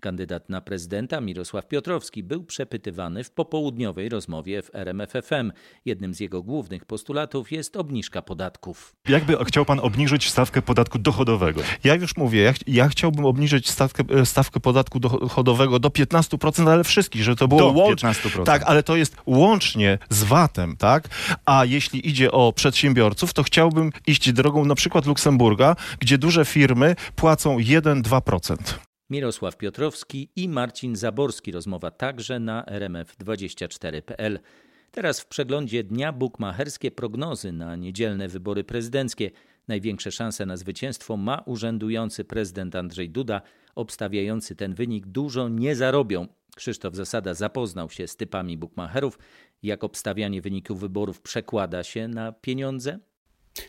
Kandydat 0.00 0.50
na 0.50 0.60
prezydenta 0.60 1.20
Mirosław 1.20 1.68
Piotrowski 1.68 2.22
był 2.22 2.44
przepytywany 2.44 3.24
w 3.24 3.30
popołudniowej 3.30 4.08
rozmowie 4.08 4.62
w 4.62 4.74
RMFFM. 4.74 5.52
Jednym 5.84 6.14
z 6.14 6.20
jego 6.20 6.42
głównych 6.42 6.84
postulatów 6.84 7.52
jest 7.52 7.76
obniżka 7.76 8.22
podatków. 8.22 8.96
Jakby 9.08 9.44
chciał 9.44 9.64
pan 9.64 9.80
obniżyć 9.80 10.30
stawkę 10.30 10.62
podatku 10.62 10.98
dochodowego? 10.98 11.60
Ja 11.84 11.94
już 11.94 12.16
mówię, 12.16 12.42
ja, 12.42 12.52
ja 12.66 12.88
chciałbym 12.88 13.24
obniżyć 13.24 13.70
stawkę, 13.70 14.04
e, 14.20 14.26
stawkę 14.26 14.60
podatku 14.60 15.00
dochodowego 15.00 15.78
do 15.78 15.88
15%, 15.88 16.68
ale 16.68 16.84
wszystkich, 16.84 17.22
że 17.22 17.36
to 17.36 17.48
było 17.48 17.60
do 17.60 17.66
łącznie. 17.66 18.08
15%. 18.08 18.44
Tak, 18.44 18.62
ale 18.62 18.82
to 18.82 18.96
jest 18.96 19.16
łącznie 19.26 19.98
z 20.10 20.24
VAT-em, 20.24 20.76
tak? 20.76 21.08
A 21.44 21.64
jeśli 21.64 22.08
idzie 22.08 22.32
o 22.32 22.52
przedsiębiorców, 22.52 23.32
to 23.32 23.42
chciałbym 23.42 23.90
iść 24.06 24.32
drogą 24.32 24.64
na 24.64 24.74
przykład 24.74 25.06
Luksemburga, 25.06 25.76
gdzie 26.00 26.18
duże 26.18 26.44
firmy 26.44 26.96
płacą 27.16 27.58
1-2%. 27.58 28.56
Mirosław 29.14 29.56
Piotrowski 29.56 30.28
i 30.36 30.48
Marcin 30.48 30.96
Zaborski. 30.96 31.52
Rozmowa 31.52 31.90
także 31.90 32.40
na 32.40 32.64
rmf24.pl. 32.64 34.38
Teraz 34.90 35.20
w 35.20 35.26
przeglądzie 35.26 35.84
dnia 35.84 36.12
bukmacherskie 36.12 36.90
prognozy 36.90 37.52
na 37.52 37.76
niedzielne 37.76 38.28
wybory 38.28 38.64
prezydenckie. 38.64 39.30
Największe 39.68 40.12
szanse 40.12 40.46
na 40.46 40.56
zwycięstwo 40.56 41.16
ma 41.16 41.42
urzędujący 41.46 42.24
prezydent 42.24 42.76
Andrzej 42.76 43.10
Duda. 43.10 43.42
Obstawiający 43.74 44.56
ten 44.56 44.74
wynik 44.74 45.06
dużo 45.06 45.48
nie 45.48 45.76
zarobią. 45.76 46.28
Krzysztof 46.56 46.94
Zasada 46.94 47.34
zapoznał 47.34 47.90
się 47.90 48.06
z 48.06 48.16
typami 48.16 48.58
bukmacherów. 48.58 49.18
Jak 49.62 49.84
obstawianie 49.84 50.40
wyników 50.42 50.80
wyborów 50.80 51.20
przekłada 51.20 51.82
się 51.82 52.08
na 52.08 52.32
pieniądze? 52.32 52.98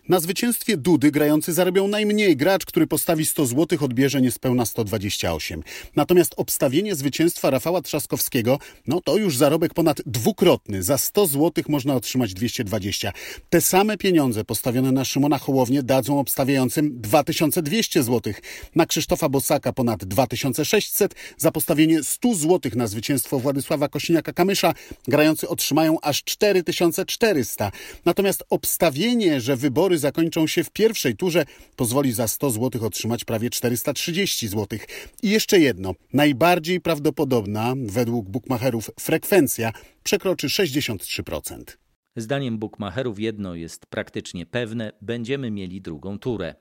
Na 0.10 0.20
zwycięstwie 0.20 0.78
Dudy 0.78 1.12
grający 1.12 1.54
zarobią 1.54 1.88
najmniej. 1.88 2.38
Gracz, 2.38 2.66
który 2.66 2.88
postawi 2.88 3.26
100 3.26 3.46
zł 3.46 3.80
odbierze 3.82 4.22
niespełna 4.22 4.66
128. 4.66 5.64
Natomiast 5.96 6.34
obstawienie 6.38 6.96
zwycięstwa 6.96 7.50
Rafała 7.50 7.82
Trzaskowskiego, 7.82 8.60
no 8.88 9.02
to 9.02 9.18
już 9.18 9.38
zarobek 9.38 9.74
ponad 9.74 10.02
dwukrotny. 10.06 10.84
Za 10.84 10.98
100 10.98 11.28
zł 11.28 11.64
można 11.68 11.96
otrzymać 11.96 12.34
220. 12.34 13.14
Te 13.50 13.62
same 13.62 13.98
pieniądze 13.98 14.44
postawione 14.44 14.92
na 14.92 15.06
Szymona 15.06 15.38
Hołownię 15.38 15.84
dadzą 15.84 16.20
obstawiającym 16.20 17.02
2200 17.02 18.04
zł. 18.04 18.34
Na 18.76 18.86
Krzysztofa 18.86 19.30
Bosaka 19.30 19.74
ponad 19.74 20.06
2600. 20.06 21.16
Za 21.38 21.52
postawienie 21.52 22.04
100 22.04 22.36
zł 22.36 22.72
na 22.76 22.88
zwycięstwo 22.88 23.40
Władysława 23.40 23.88
Kosiniaka-Kamysza 23.88 24.74
grający 25.08 25.50
otrzymają 25.50 25.98
aż 26.02 26.24
4400. 26.24 27.72
Natomiast 28.06 28.44
obstawienie, 28.50 29.42
że 29.42 29.58
wybory 29.76 29.98
zakończą 29.98 30.48
się 30.48 30.64
w 30.64 30.72
pierwszej 30.72 31.16
turze, 31.16 31.46
pozwoli 31.76 32.14
za 32.14 32.28
100 32.28 32.50
zł 32.50 32.86
otrzymać 32.86 33.26
prawie 33.26 33.50
430 33.50 34.48
zł. 34.48 34.80
I 35.24 35.30
jeszcze 35.30 35.60
jedno. 35.60 35.94
Najbardziej 36.14 36.82
prawdopodobna, 36.82 37.74
według 37.86 38.30
bukmacherów, 38.30 38.92
frekwencja 39.00 39.72
przekroczy 40.04 40.48
63%. 40.48 41.64
Zdaniem 42.16 42.58
bukmacherów 42.58 43.20
jedno 43.20 43.56
jest 43.56 43.86
praktycznie 43.86 44.46
pewne: 44.46 44.92
będziemy 45.02 45.52
mieli 45.52 45.82
drugą 45.82 46.20
turę. 46.20 46.56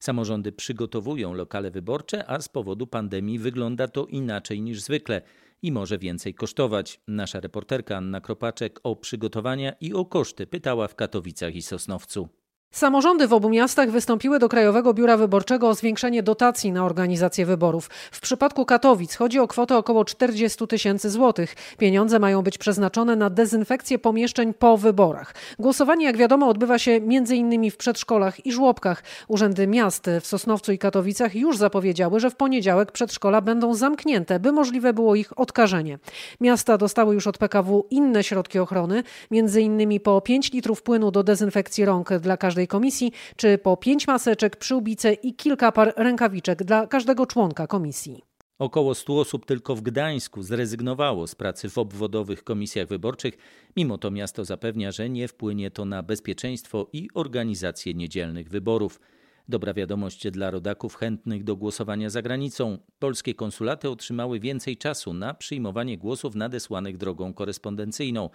Samorządy 0.00 0.52
przygotowują 0.52 1.34
lokale 1.34 1.70
wyborcze, 1.70 2.30
a 2.30 2.40
z 2.40 2.48
powodu 2.48 2.86
pandemii 2.86 3.38
wygląda 3.38 3.88
to 3.88 4.06
inaczej 4.06 4.60
niż 4.60 4.80
zwykle 4.80 5.22
i 5.62 5.72
może 5.72 5.98
więcej 5.98 6.34
kosztować. 6.34 7.00
Nasza 7.08 7.40
reporterka 7.40 7.96
Anna 7.96 8.20
Kropaczek 8.20 8.80
o 8.82 8.96
przygotowania 8.96 9.72
i 9.80 9.94
o 9.94 10.04
koszty 10.04 10.46
pytała 10.46 10.88
w 10.88 10.94
Katowicach 10.94 11.54
i 11.54 11.62
Sosnowcu. 11.62 12.39
Samorządy 12.72 13.26
w 13.26 13.32
obu 13.32 13.48
miastach 13.48 13.90
wystąpiły 13.90 14.38
do 14.38 14.48
Krajowego 14.48 14.94
Biura 14.94 15.16
Wyborczego 15.16 15.68
o 15.68 15.74
zwiększenie 15.74 16.22
dotacji 16.22 16.72
na 16.72 16.84
organizację 16.84 17.46
wyborów. 17.46 17.90
W 18.12 18.20
przypadku 18.20 18.64
Katowic 18.64 19.14
chodzi 19.14 19.38
o 19.38 19.48
kwotę 19.48 19.76
około 19.76 20.04
40 20.04 20.66
tysięcy 20.66 21.10
złotych. 21.10 21.54
Pieniądze 21.78 22.18
mają 22.18 22.42
być 22.42 22.58
przeznaczone 22.58 23.16
na 23.16 23.30
dezynfekcję 23.30 23.98
pomieszczeń 23.98 24.54
po 24.54 24.76
wyborach. 24.76 25.34
Głosowanie, 25.58 26.04
jak 26.04 26.16
wiadomo, 26.16 26.48
odbywa 26.48 26.78
się 26.78 26.90
m.in. 26.92 27.70
w 27.70 27.76
przedszkolach 27.76 28.46
i 28.46 28.52
żłobkach. 28.52 29.02
Urzędy 29.28 29.66
miast 29.66 30.10
w 30.20 30.26
Sosnowcu 30.26 30.72
i 30.72 30.78
Katowicach 30.78 31.34
już 31.34 31.56
zapowiedziały, 31.56 32.20
że 32.20 32.30
w 32.30 32.36
poniedziałek 32.36 32.92
przedszkola 32.92 33.40
będą 33.40 33.74
zamknięte, 33.74 34.40
by 34.40 34.52
możliwe 34.52 34.92
było 34.92 35.14
ich 35.14 35.38
odkażenie. 35.38 35.98
Miasta 36.40 36.78
dostały 36.78 37.14
już 37.14 37.26
od 37.26 37.38
PKW 37.38 37.86
inne 37.90 38.24
środki 38.24 38.58
ochrony, 38.58 39.02
m.in. 39.32 40.00
po 40.00 40.20
5 40.20 40.52
litrów 40.52 40.82
płynu 40.82 41.10
do 41.10 41.22
dezynfekcji 41.22 41.84
rąk 41.84 42.12
dla 42.18 42.36
każdej 42.36 42.59
każdej 42.60 42.68
komisji, 42.68 43.12
czy 43.36 43.58
po 43.58 43.76
pięć 43.76 44.06
maseczek, 44.06 44.56
przyłbice 44.56 45.12
i 45.12 45.34
kilka 45.34 45.72
par 45.72 45.94
rękawiczek 45.96 46.64
dla 46.64 46.86
każdego 46.86 47.26
członka 47.26 47.66
komisji. 47.66 48.22
Około 48.58 48.94
100 48.94 49.20
osób 49.20 49.46
tylko 49.46 49.74
w 49.76 49.80
Gdańsku 49.80 50.42
zrezygnowało 50.42 51.26
z 51.26 51.34
pracy 51.34 51.68
w 51.70 51.78
obwodowych 51.78 52.44
komisjach 52.44 52.88
wyborczych. 52.88 53.34
Mimo 53.76 53.98
to 53.98 54.10
miasto 54.10 54.44
zapewnia, 54.44 54.92
że 54.92 55.08
nie 55.08 55.28
wpłynie 55.28 55.70
to 55.70 55.84
na 55.84 56.02
bezpieczeństwo 56.02 56.88
i 56.92 57.08
organizację 57.14 57.94
niedzielnych 57.94 58.48
wyborów. 58.48 59.00
Dobra 59.48 59.74
wiadomość 59.74 60.30
dla 60.30 60.50
rodaków 60.50 60.94
chętnych 60.94 61.44
do 61.44 61.56
głosowania 61.56 62.10
za 62.10 62.22
granicą. 62.22 62.78
Polskie 62.98 63.34
konsulaty 63.34 63.90
otrzymały 63.90 64.40
więcej 64.40 64.76
czasu 64.76 65.14
na 65.14 65.34
przyjmowanie 65.34 65.98
głosów 65.98 66.34
nadesłanych 66.34 66.96
drogą 66.96 67.34
korespondencyjną. 67.34 68.30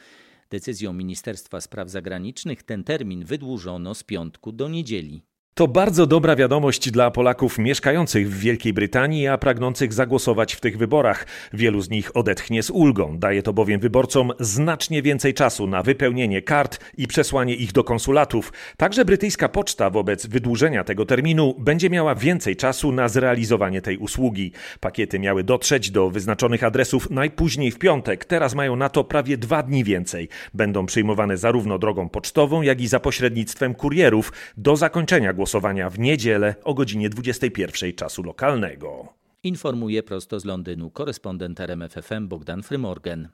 Decyzją 0.50 0.94
Ministerstwa 0.94 1.62
Spraw 1.62 1.90
Zagranicznych 1.90 2.64
ten 2.64 2.84
termin 2.84 3.26
wydłużono 3.26 3.96
z 3.96 4.04
piątku 4.04 4.52
do 4.52 4.70
niedzieli. 4.70 5.24
To 5.58 5.68
bardzo 5.68 6.06
dobra 6.08 6.36
wiadomość 6.36 6.92
dla 6.92 7.12
Polaków 7.12 7.58
mieszkających 7.58 8.30
w 8.30 8.40
Wielkiej 8.40 8.74
Brytanii, 8.74 9.28
a 9.28 9.38
pragnących 9.38 9.94
zagłosować 9.94 10.54
w 10.54 10.60
tych 10.60 10.78
wyborach. 10.78 11.26
Wielu 11.54 11.82
z 11.82 11.90
nich 11.90 12.18
odetchnie 12.18 12.64
z 12.64 12.70
ulgą. 12.70 13.20
Daje 13.20 13.44
to 13.44 13.54
bowiem 13.54 13.80
wyborcom 13.80 14.32
znacznie 14.40 15.02
więcej 15.02 15.34
czasu 15.34 15.68
na 15.68 15.84
wypełnienie 15.84 16.42
kart 16.42 16.80
i 16.98 17.08
przesłanie 17.08 17.56
ich 17.56 17.72
do 17.72 17.84
konsulatów. 17.84 18.54
Także 18.78 19.06
brytyjska 19.06 19.50
poczta 19.50 19.90
wobec 19.90 20.28
wydłużenia 20.28 20.84
tego 20.84 21.06
terminu 21.06 21.56
będzie 21.60 21.90
miała 21.90 22.16
więcej 22.16 22.56
czasu 22.56 22.92
na 22.92 23.08
zrealizowanie 23.08 23.82
tej 23.82 23.98
usługi. 23.98 24.52
Pakiety 24.80 25.20
miały 25.20 25.44
dotrzeć 25.44 25.92
do 25.92 26.10
wyznaczonych 26.10 26.64
adresów 26.64 27.10
najpóźniej 27.10 27.72
w 27.72 27.80
piątek. 27.80 28.26
Teraz 28.26 28.56
mają 28.56 28.76
na 28.76 28.90
to 28.90 29.04
prawie 29.04 29.38
dwa 29.38 29.64
dni 29.64 29.84
więcej. 29.84 30.30
Będą 30.54 30.86
przyjmowane 30.86 31.38
zarówno 31.38 31.80
drogą 31.80 32.10
pocztową, 32.10 32.62
jak 32.62 32.82
i 32.82 32.88
za 32.88 33.00
pośrednictwem 33.00 33.76
kurierów 33.76 34.34
do 34.58 34.76
zakończenia 34.76 35.34
głosowania 35.34 35.45
głosowania 35.46 35.90
w 35.90 36.00
niedzielę 36.00 36.56
o 36.64 36.74
godzinie 36.74 37.10
21 37.10 37.94
czasu 37.94 38.24
lokalnego. 38.24 39.14
Informuje 39.44 40.04
prosto 40.04 40.40
z 40.40 40.46
Londynu 40.46 40.92
korespondent 40.92 41.60
RMFFM 41.60 42.28
Bogdan 42.28 42.64
Frymorgan. 42.64 43.30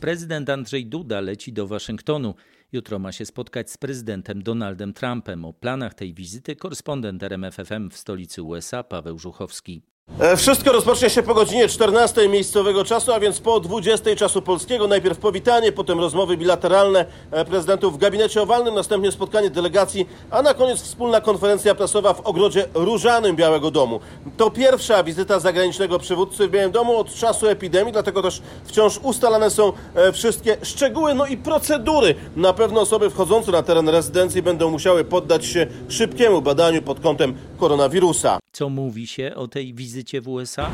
Prezydent 0.00 0.50
Andrzej 0.50 0.86
Duda 0.86 1.20
leci 1.20 1.52
do 1.52 1.66
Waszyngtonu. 1.66 2.34
Jutro 2.72 2.98
ma 2.98 3.12
się 3.12 3.24
spotkać 3.26 3.70
z 3.70 3.76
prezydentem 3.78 4.42
Donaldem 4.42 4.92
Trumpem. 4.92 5.44
O 5.44 5.52
planach 5.52 5.94
tej 5.94 6.14
wizyty 6.14 6.56
korespondent 6.56 7.22
RMFFM 7.22 7.90
w 7.90 7.96
stolicy 7.96 8.42
USA 8.42 8.82
Paweł 8.82 9.18
Żuchowski. 9.18 9.82
E, 10.22 10.36
wszystko 10.36 10.72
rozpocznie 10.72 11.10
się 11.10 11.22
po 11.22 11.34
godzinie 11.34 11.68
14 11.68 12.28
miejscowego 12.28 12.84
czasu, 12.84 13.12
a 13.12 13.20
więc 13.20 13.40
po 13.40 13.60
20 13.60 14.16
czasu 14.16 14.42
polskiego. 14.42 14.86
Najpierw 14.86 15.18
powitanie, 15.18 15.72
potem 15.72 16.00
rozmowy 16.00 16.36
bilateralne 16.36 17.06
e, 17.30 17.44
prezydentów 17.44 17.94
w 17.94 17.96
gabinecie 17.96 18.42
owalnym, 18.42 18.74
następnie 18.74 19.12
spotkanie 19.12 19.50
delegacji, 19.50 20.06
a 20.30 20.42
na 20.42 20.54
koniec 20.54 20.82
wspólna 20.82 21.20
konferencja 21.20 21.74
prasowa 21.74 22.14
w 22.14 22.20
ogrodzie 22.20 22.66
różanym 22.74 23.36
Białego 23.36 23.70
Domu. 23.70 24.00
To 24.36 24.50
pierwsza 24.50 25.04
wizyta 25.04 25.40
zagranicznego 25.40 25.98
przywódcy 25.98 26.48
w 26.48 26.50
Białym 26.50 26.72
Domu 26.72 26.96
od 26.96 27.14
czasu 27.14 27.46
epidemii, 27.46 27.92
dlatego 27.92 28.22
też 28.22 28.42
wciąż 28.64 28.98
ustalane 28.98 29.50
są 29.50 29.72
e, 29.94 30.12
wszystkie 30.12 30.56
szczegóły, 30.62 31.14
no 31.14 31.26
i 31.26 31.36
procedury. 31.36 32.14
Na 32.36 32.52
pewno 32.52 32.80
osoby 32.80 33.10
wchodzące 33.10 33.52
na 33.52 33.62
teren 33.62 33.88
rezydencji 33.88 34.42
będą 34.42 34.70
musiały 34.70 35.04
poddać 35.04 35.46
się 35.46 35.66
szybkiemu 35.88 36.42
badaniu 36.42 36.82
pod 36.82 37.00
kątem 37.00 37.34
koronawirusa. 37.58 38.38
Co 38.52 38.68
mówi 38.68 39.06
się 39.06 39.32
o 39.36 39.48
tej 39.48 39.74
wizycie 39.74 39.91
w 40.22 40.28
USA? 40.28 40.70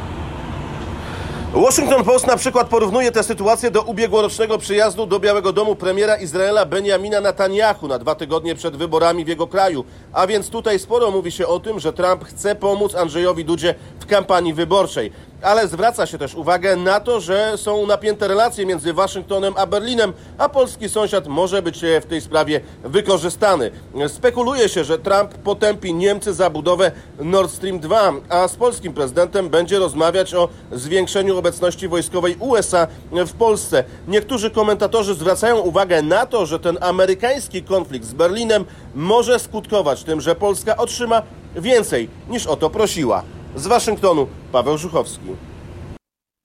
Washington 1.54 2.04
Post 2.04 2.26
na 2.26 2.36
przykład 2.36 2.68
porównuje 2.68 3.12
tę 3.12 3.22
sytuację 3.22 3.70
do 3.70 3.82
ubiegłorocznego 3.82 4.58
przyjazdu 4.58 5.06
do 5.06 5.20
Białego 5.20 5.52
Domu 5.52 5.76
premiera 5.76 6.16
Izraela 6.16 6.66
Benjamina 6.66 7.20
Netanyahu 7.20 7.88
na 7.88 7.98
dwa 7.98 8.14
tygodnie 8.14 8.54
przed 8.54 8.76
wyborami 8.76 9.24
w 9.24 9.28
jego 9.28 9.46
kraju. 9.46 9.84
A 10.12 10.26
więc 10.26 10.50
tutaj 10.50 10.78
sporo 10.78 11.10
mówi 11.10 11.32
się 11.32 11.46
o 11.46 11.60
tym, 11.60 11.80
że 11.80 11.92
Trump 11.92 12.24
chce 12.24 12.54
pomóc 12.54 12.94
Andrzejowi 12.94 13.44
Dudzie 13.44 13.74
w 14.00 14.06
kampanii 14.06 14.54
wyborczej 14.54 15.12
ale 15.42 15.68
zwraca 15.68 16.06
się 16.06 16.18
też 16.18 16.34
uwagę 16.34 16.76
na 16.76 17.00
to, 17.00 17.20
że 17.20 17.52
są 17.56 17.86
napięte 17.86 18.28
relacje 18.28 18.66
między 18.66 18.92
Waszyngtonem 18.92 19.54
a 19.56 19.66
Berlinem, 19.66 20.12
a 20.38 20.48
polski 20.48 20.88
sąsiad 20.88 21.26
może 21.26 21.62
być 21.62 21.80
w 22.02 22.06
tej 22.06 22.20
sprawie 22.20 22.60
wykorzystany. 22.84 23.70
Spekuluje 24.08 24.68
się, 24.68 24.84
że 24.84 24.98
Trump 24.98 25.34
potępi 25.34 25.94
Niemcy 25.94 26.34
za 26.34 26.50
budowę 26.50 26.92
Nord 27.18 27.52
Stream 27.52 27.80
2, 27.80 28.12
a 28.28 28.48
z 28.48 28.56
polskim 28.56 28.94
prezydentem 28.94 29.48
będzie 29.48 29.78
rozmawiać 29.78 30.34
o 30.34 30.48
zwiększeniu 30.72 31.38
obecności 31.38 31.88
wojskowej 31.88 32.36
USA 32.40 32.86
w 33.12 33.32
Polsce. 33.32 33.84
Niektórzy 34.08 34.50
komentatorzy 34.50 35.14
zwracają 35.14 35.58
uwagę 35.58 36.02
na 36.02 36.26
to, 36.26 36.46
że 36.46 36.58
ten 36.58 36.78
amerykański 36.80 37.62
konflikt 37.62 38.06
z 38.06 38.12
Berlinem 38.12 38.64
może 38.94 39.38
skutkować 39.38 40.04
tym, 40.04 40.20
że 40.20 40.34
Polska 40.34 40.76
otrzyma 40.76 41.22
więcej 41.56 42.08
niż 42.28 42.46
o 42.46 42.56
to 42.56 42.70
prosiła. 42.70 43.22
Z 43.56 43.66
Waszyngtonu 43.66 44.28
Paweł 44.52 44.78
Żuchowski. 44.78 45.24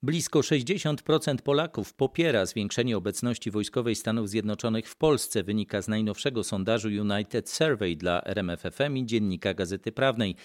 Blisko 0.04 0.40
60% 0.40 1.38
Polaków 1.38 1.94
popiera 1.94 2.46
zwiększenie 2.46 2.98
obecności 2.98 3.52
wojskowej 3.52 3.96
Stanów 3.96 4.30
Zjednoczonych 4.30 4.90
w 4.90 4.96
Polsce, 4.96 5.44
wynika 5.44 5.82
z 5.82 5.88
najnowszego 5.88 6.44
sondażu 6.44 6.88
United 6.88 7.50
Survey 7.50 7.98
dla 7.98 8.24
RMFFM 8.24 8.98
i 8.98 9.06
Dziennika 9.06 9.54
Gazety 9.54 9.92
Prawnej. 9.92 10.36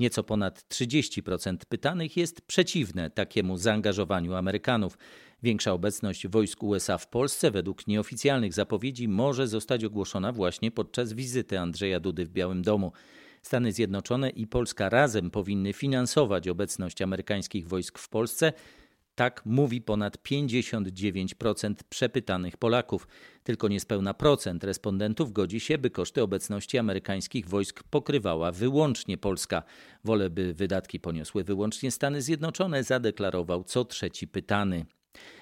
Nieco 0.00 0.24
ponad 0.24 0.64
30% 0.68 1.56
pytanych 1.68 2.16
jest 2.16 2.40
przeciwne 2.40 3.10
takiemu 3.10 3.56
zaangażowaniu 3.56 4.34
Amerykanów. 4.34 4.98
Większa 5.42 5.72
obecność 5.72 6.28
wojsk 6.28 6.62
USA 6.62 6.98
w 6.98 7.08
Polsce 7.08 7.50
według 7.50 7.86
nieoficjalnych 7.86 8.54
zapowiedzi 8.54 9.08
może 9.08 9.48
zostać 9.48 9.84
ogłoszona 9.84 10.32
właśnie 10.32 10.70
podczas 10.70 11.12
wizyty 11.12 11.58
Andrzeja 11.58 12.00
Dudy 12.00 12.24
w 12.24 12.30
Białym 12.30 12.62
Domu. 12.62 12.92
Stany 13.46 13.72
Zjednoczone 13.72 14.30
i 14.30 14.46
Polska 14.46 14.88
razem 14.88 15.30
powinny 15.30 15.72
finansować 15.72 16.48
obecność 16.48 17.02
amerykańskich 17.02 17.68
wojsk 17.68 17.98
w 17.98 18.08
Polsce. 18.08 18.52
Tak 19.14 19.42
mówi 19.44 19.82
ponad 19.82 20.18
59% 20.18 21.74
przepytanych 21.88 22.56
Polaków. 22.56 23.08
Tylko 23.44 23.68
niespełna 23.68 24.14
procent 24.14 24.64
respondentów 24.64 25.32
godzi 25.32 25.60
się, 25.60 25.78
by 25.78 25.90
koszty 25.90 26.22
obecności 26.22 26.78
amerykańskich 26.78 27.48
wojsk 27.48 27.82
pokrywała 27.82 28.52
wyłącznie 28.52 29.18
Polska. 29.18 29.62
Wolę, 30.04 30.30
by 30.30 30.54
wydatki 30.54 31.00
poniosły 31.00 31.44
wyłącznie 31.44 31.90
Stany 31.90 32.22
Zjednoczone, 32.22 32.84
zadeklarował 32.84 33.64
co 33.64 33.84
trzeci 33.84 34.28
pytany. 34.28 34.86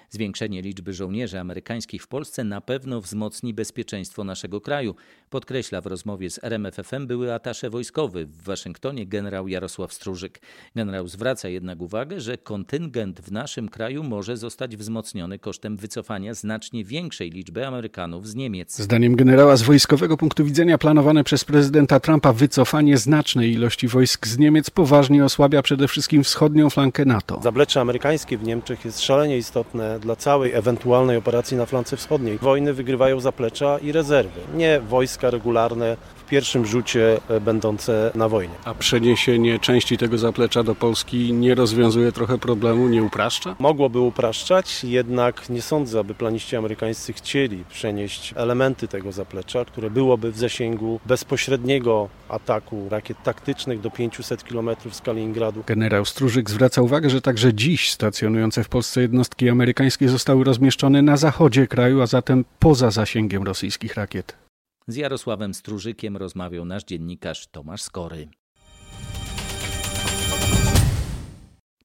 Zwiększenie 0.09 0.61
liczby 0.61 0.93
żołnierzy 0.93 1.39
amerykańskich 1.39 2.03
w 2.03 2.07
Polsce 2.07 2.43
na 2.43 2.61
pewno 2.61 3.01
wzmocni 3.01 3.53
bezpieczeństwo 3.53 4.23
naszego 4.23 4.61
kraju, 4.61 4.95
podkreśla 5.29 5.81
w 5.81 5.85
rozmowie 5.85 6.29
z 6.29 6.43
RMFFM 6.43 7.07
były 7.07 7.33
atasze 7.33 7.69
wojskowy 7.69 8.25
w 8.25 8.43
Waszyngtonie 8.43 9.05
generał 9.05 9.47
Jarosław 9.47 9.93
Strużyk. 9.93 10.41
Generał 10.75 11.07
zwraca 11.07 11.49
jednak 11.49 11.81
uwagę, 11.81 12.19
że 12.21 12.37
kontyngent 12.37 13.21
w 13.21 13.31
naszym 13.31 13.69
kraju 13.69 14.03
może 14.03 14.37
zostać 14.37 14.77
wzmocniony 14.77 15.39
kosztem 15.39 15.77
wycofania 15.77 16.33
znacznie 16.33 16.85
większej 16.85 17.29
liczby 17.29 17.67
Amerykanów 17.67 18.27
z 18.27 18.35
Niemiec. 18.35 18.77
Zdaniem 18.77 19.15
generała 19.15 19.57
z 19.57 19.61
wojskowego 19.61 20.17
punktu 20.17 20.45
widzenia 20.45 20.77
planowane 20.77 21.23
przez 21.23 21.43
prezydenta 21.43 21.99
Trumpa 21.99 22.33
wycofanie 22.33 22.97
znacznej 22.97 23.51
ilości 23.51 23.87
wojsk 23.87 24.27
z 24.27 24.37
Niemiec 24.37 24.69
poważnie 24.69 25.25
osłabia 25.25 25.61
przede 25.61 25.87
wszystkim 25.87 26.23
wschodnią 26.23 26.69
flankę 26.69 27.05
NATO. 27.05 27.39
Zaplecze 27.43 27.81
amerykańskie 27.81 28.37
w 28.37 28.43
Niemczech 28.43 28.85
jest 28.85 29.01
szalenie 29.01 29.37
istotne 29.37 29.99
dla 30.05 30.15
całej 30.15 30.53
ewentualnej 30.53 31.17
operacji 31.17 31.57
na 31.57 31.65
flance 31.65 31.97
wschodniej. 31.97 32.37
Wojny 32.37 32.73
wygrywają 32.73 33.19
zaplecza 33.19 33.77
i 33.77 33.91
rezerwy, 33.91 34.39
nie 34.55 34.79
wojska 34.79 35.29
regularne 35.29 35.97
pierwszym 36.25 36.65
rzucie 36.65 37.19
e, 37.29 37.41
będące 37.41 38.11
na 38.15 38.29
wojnie. 38.29 38.53
A 38.65 38.73
przeniesienie 38.73 39.59
części 39.59 39.97
tego 39.97 40.17
zaplecza 40.17 40.63
do 40.63 40.75
Polski 40.75 41.33
nie 41.33 41.55
rozwiązuje 41.55 42.11
trochę 42.11 42.37
problemu, 42.37 42.87
nie 42.87 43.03
upraszcza? 43.03 43.55
Mogłoby 43.59 43.99
upraszczać, 43.99 44.83
jednak 44.83 45.49
nie 45.49 45.61
sądzę, 45.61 45.99
aby 45.99 46.13
planiści 46.13 46.55
amerykańscy 46.55 47.13
chcieli 47.13 47.63
przenieść 47.69 48.33
elementy 48.35 48.87
tego 48.87 49.11
zaplecza, 49.11 49.65
które 49.65 49.89
byłoby 49.89 50.31
w 50.31 50.37
zasięgu 50.37 50.99
bezpośredniego 51.05 52.09
ataku 52.29 52.87
rakiet 52.89 53.23
taktycznych 53.23 53.81
do 53.81 53.91
500 53.91 54.43
km 54.43 54.69
z 54.91 55.01
Kaliningradu. 55.01 55.63
Generał 55.67 56.05
Strużyk 56.05 56.49
zwraca 56.49 56.81
uwagę, 56.81 57.09
że 57.09 57.21
także 57.21 57.53
dziś 57.53 57.91
stacjonujące 57.91 58.63
w 58.63 58.69
Polsce 58.69 59.01
jednostki 59.01 59.49
amerykańskie 59.49 60.09
zostały 60.09 60.43
rozmieszczone 60.43 61.01
na 61.01 61.17
zachodzie 61.17 61.67
kraju, 61.67 62.01
a 62.01 62.07
zatem 62.07 62.45
poza 62.59 62.91
zasięgiem 62.91 63.43
rosyjskich 63.43 63.95
rakiet. 63.95 64.44
Z 64.87 64.95
Jarosławem 64.95 65.53
Strużykiem 65.53 66.17
rozmawiał 66.17 66.65
nasz 66.65 66.83
dziennikarz 66.83 67.47
Tomasz 67.47 67.81
Skory. 67.81 68.27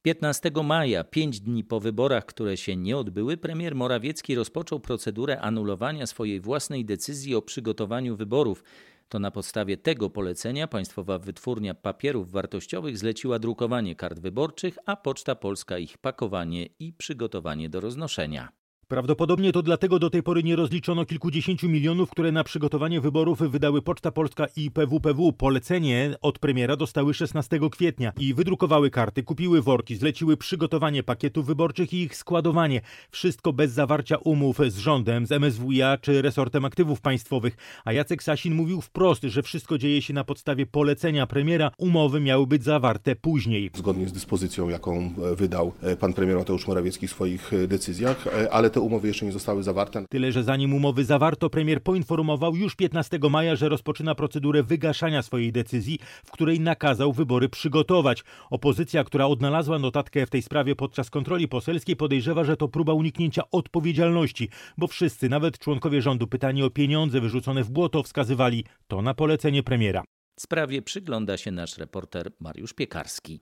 15 0.02 0.50
maja, 0.64 1.04
pięć 1.04 1.40
dni 1.40 1.64
po 1.64 1.80
wyborach, 1.80 2.26
które 2.26 2.56
się 2.56 2.76
nie 2.76 2.96
odbyły, 2.96 3.36
premier 3.36 3.74
Morawiecki 3.74 4.34
rozpoczął 4.34 4.80
procedurę 4.80 5.40
anulowania 5.40 6.06
swojej 6.06 6.40
własnej 6.40 6.84
decyzji 6.84 7.34
o 7.34 7.42
przygotowaniu 7.42 8.16
wyborów. 8.16 8.64
To 9.08 9.18
na 9.18 9.30
podstawie 9.30 9.76
tego 9.76 10.10
polecenia 10.10 10.68
Państwowa 10.68 11.18
Wytwórnia 11.18 11.74
Papierów 11.74 12.30
Wartościowych 12.30 12.98
zleciła 12.98 13.38
drukowanie 13.38 13.96
kart 13.96 14.18
wyborczych, 14.18 14.78
a 14.86 14.96
Poczta 14.96 15.34
Polska 15.34 15.78
ich 15.78 15.98
pakowanie 15.98 16.66
i 16.78 16.92
przygotowanie 16.92 17.68
do 17.68 17.80
roznoszenia. 17.80 18.60
Prawdopodobnie 18.90 19.53
to 19.53 19.62
dlatego 19.62 19.98
do 19.98 20.11
tej 20.11 20.22
pory 20.22 20.42
nie 20.42 20.57
rozliczono 20.57 21.05
kilkudziesięciu 21.07 21.68
milionów, 21.68 22.11
które 22.11 22.33
na 22.33 22.44
przygotowanie 22.44 23.00
wyborów 23.00 23.38
wydały 23.38 23.83
Poczta 23.83 24.11
Polska 24.11 24.46
i 24.57 24.70
PWPW. 24.70 25.33
Polecenie 25.33 26.14
od 26.22 26.38
premiera 26.38 26.76
dostały 26.76 27.14
16 27.14 27.61
kwietnia 27.70 28.12
i 28.18 28.35
wydrukowały 28.35 28.90
karty, 28.90 29.22
kupiły 29.22 29.62
worki, 29.62 29.96
zleciły 29.96 30.37
przygotowanie 30.37 31.03
pakietów 31.03 31.46
wyborczych 31.46 31.92
i 31.92 32.03
ich 32.03 32.16
składowanie. 32.16 32.81
Wszystko 33.11 33.53
bez 33.53 33.72
zawarcia 33.72 34.16
umów 34.16 34.59
z 34.68 34.79
rządem, 34.79 35.26
z 35.26 35.33
MSWiA 35.33 35.98
czy 35.98 36.22
resortem 36.22 36.64
aktywów 36.64 37.00
państwowych. 37.00 37.57
A 37.85 37.92
Jacek 37.92 38.22
Sasin 38.22 38.55
mówił 38.55 38.81
wprost, 38.81 39.22
że 39.22 39.42
wszystko 39.42 39.79
dzieje 39.79 40.03
się 40.03 40.14
na 40.14 40.24
podstawie 40.24 40.66
polecenia 40.66 41.26
premiera. 41.26 41.70
Umowy 41.79 42.20
miały 42.20 42.46
być 42.46 42.64
zawarte 42.64 43.16
później. 43.16 43.70
Zgodnie 43.74 44.09
z 44.09 44.12
dyspozycją, 44.12 44.68
jaką 44.68 45.14
wydał 45.37 45.72
pan 46.00 46.12
premier 46.12 46.37
Mateusz 46.37 46.66
Morawiecki 46.66 47.09
w 47.09 47.11
swoich 47.11 47.50
decyzjach, 47.68 48.24
ale 48.50 48.70
te 48.80 48.84
umowy 48.84 49.08
jeszcze 49.08 49.26
nie 49.26 49.32
zostały 49.32 49.62
zawarte. 49.62 50.04
Tyle, 50.10 50.32
że 50.32 50.42
zanim 50.42 50.74
umowy 50.74 51.04
zawarto, 51.04 51.50
premier 51.50 51.82
poinformował 51.82 52.56
już 52.56 52.76
15 52.76 53.18
maja, 53.30 53.56
że 53.56 53.68
rozpoczyna 53.68 54.14
procedurę 54.14 54.62
wygaszania 54.62 55.22
swojej 55.22 55.52
decyzji, 55.52 55.98
w 56.24 56.30
której 56.30 56.60
nakazał 56.60 57.12
wybory 57.12 57.48
przygotować. 57.48 58.24
Opozycja, 58.50 59.04
która 59.04 59.26
odnalazła 59.26 59.78
notatkę 59.78 60.26
w 60.26 60.30
tej 60.30 60.42
sprawie 60.42 60.76
podczas 60.76 61.10
kontroli 61.10 61.48
poselskiej, 61.48 61.96
podejrzewa, 61.96 62.44
że 62.44 62.56
to 62.56 62.68
próba 62.68 62.92
uniknięcia 62.92 63.42
odpowiedzialności, 63.50 64.48
bo 64.78 64.86
wszyscy, 64.86 65.28
nawet 65.28 65.58
członkowie 65.58 66.02
rządu, 66.02 66.26
pytani 66.26 66.62
o 66.62 66.70
pieniądze 66.70 67.20
wyrzucone 67.20 67.64
w 67.64 67.70
błoto, 67.70 68.02
wskazywali 68.02 68.64
to 68.88 69.02
na 69.02 69.14
polecenie 69.14 69.62
premiera. 69.62 70.04
Sprawie 70.38 70.82
przygląda 70.82 71.36
się 71.36 71.50
nasz 71.50 71.78
reporter 71.78 72.30
Mariusz 72.40 72.72
Piekarski. 72.72 73.40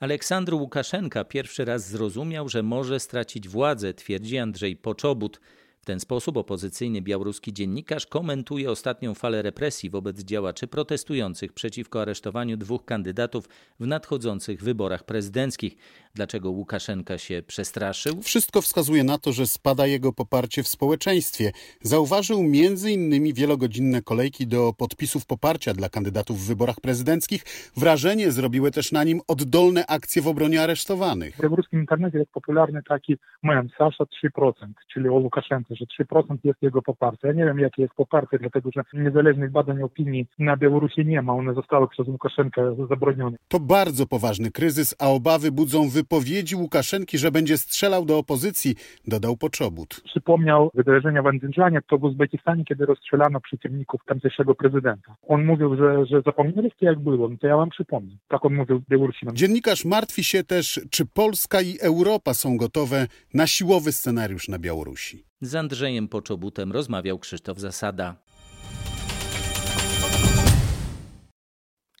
Aleksandr 0.00 0.54
Łukaszenka 0.54 1.24
pierwszy 1.24 1.64
raz 1.64 1.88
zrozumiał, 1.88 2.48
że 2.48 2.62
może 2.62 3.00
stracić 3.00 3.48
władzę, 3.48 3.94
twierdzi 3.94 4.38
Andrzej 4.38 4.76
Poczobut. 4.76 5.40
W 5.80 5.86
ten 5.86 6.00
sposób 6.00 6.36
opozycyjny 6.36 7.02
białoruski 7.02 7.52
dziennikarz 7.52 8.06
komentuje 8.06 8.70
ostatnią 8.70 9.14
falę 9.14 9.42
represji 9.42 9.90
wobec 9.90 10.22
działaczy 10.22 10.66
protestujących 10.66 11.52
przeciwko 11.52 12.02
aresztowaniu 12.02 12.56
dwóch 12.56 12.84
kandydatów 12.84 13.48
w 13.80 13.86
nadchodzących 13.86 14.62
wyborach 14.62 15.04
prezydenckich. 15.04 15.76
Dlaczego 16.16 16.50
Łukaszenka 16.50 17.18
się 17.18 17.42
przestraszył? 17.46 18.22
Wszystko 18.22 18.60
wskazuje 18.62 19.04
na 19.04 19.18
to, 19.18 19.32
że 19.32 19.46
spada 19.46 19.86
jego 19.86 20.12
poparcie 20.12 20.62
w 20.62 20.68
społeczeństwie. 20.68 21.52
Zauważył 21.80 22.38
m.in. 22.40 23.34
wielogodzinne 23.34 24.02
kolejki 24.02 24.46
do 24.46 24.72
podpisów 24.78 25.26
poparcia 25.26 25.74
dla 25.74 25.88
kandydatów 25.88 26.40
w 26.40 26.48
wyborach 26.48 26.80
prezydenckich. 26.80 27.42
Wrażenie 27.76 28.30
zrobiły 28.30 28.70
też 28.70 28.92
na 28.92 29.04
nim 29.04 29.20
oddolne 29.28 29.86
akcje 29.86 30.22
w 30.22 30.28
obronie 30.28 30.62
aresztowanych. 30.62 31.36
W 31.36 31.42
białoruskim 31.42 31.80
internecie 31.80 32.18
jest 32.18 32.30
popularny 32.30 32.82
taki 32.88 33.16
mem 33.42 33.68
Sasza 33.78 34.04
3%, 34.38 34.52
czyli 34.92 35.08
o 35.08 35.14
Łukaszence, 35.14 35.74
że 35.76 36.04
3% 36.04 36.36
jest 36.44 36.62
jego 36.62 36.82
poparcie. 36.82 37.28
Ja 37.28 37.34
nie 37.34 37.44
wiem, 37.44 37.58
jakie 37.58 37.82
jest 37.82 37.94
poparcie, 37.94 38.38
dlatego 38.38 38.70
że 38.74 38.82
niezależnych 38.92 39.50
badań 39.50 39.82
opinii 39.82 40.26
na 40.38 40.56
Białorusi 40.56 41.06
nie 41.06 41.22
ma. 41.22 41.32
One 41.32 41.54
zostały 41.54 41.88
przez 41.88 42.08
Łukaszenkę 42.08 42.76
zabronione. 42.88 43.36
To 43.48 43.60
bardzo 43.60 44.06
poważny 44.06 44.50
kryzys, 44.50 44.94
a 44.98 45.08
obawy 45.08 45.52
budzą 45.52 45.88
wypowiedzi 45.88 46.05
Łukaszenki, 46.54 47.18
że 47.18 47.30
będzie 47.30 47.58
strzelał 47.58 48.04
do 48.04 48.18
opozycji, 48.18 48.74
dodał 49.06 49.36
Poczobut. 49.36 50.00
Przypomniał 50.04 50.70
wydarzenia 50.74 51.22
w 51.22 51.26
Andzydżanie, 51.26 51.80
to 51.88 51.98
w 51.98 52.04
Uzbekistanie, 52.04 52.64
kiedy 52.64 52.86
rozstrzelano 52.86 53.40
przeciwników 53.40 54.00
tamtejszego 54.06 54.54
prezydenta. 54.54 55.16
On 55.28 55.44
mówił, 55.44 55.76
że, 55.76 56.06
że 56.06 56.22
zapomnieliście 56.26 56.86
jak 56.86 56.98
było, 56.98 57.28
no 57.28 57.36
to 57.40 57.46
ja 57.46 57.56
wam 57.56 57.70
przypomnę. 57.70 58.16
Tak 58.28 58.44
on 58.44 58.54
mówił 58.54 58.82
Białorusinom. 58.88 59.36
Dziennikarz 59.36 59.84
martwi 59.84 60.24
się 60.24 60.44
też, 60.44 60.80
czy 60.90 61.06
Polska 61.06 61.60
i 61.60 61.78
Europa 61.80 62.34
są 62.34 62.56
gotowe 62.56 63.06
na 63.34 63.46
siłowy 63.46 63.92
scenariusz 63.92 64.48
na 64.48 64.58
Białorusi. 64.58 65.24
Z 65.40 65.54
Andrzejem 65.54 66.08
Poczobutem 66.08 66.72
rozmawiał 66.72 67.18
Krzysztof 67.18 67.58
Zasada. 67.58 68.25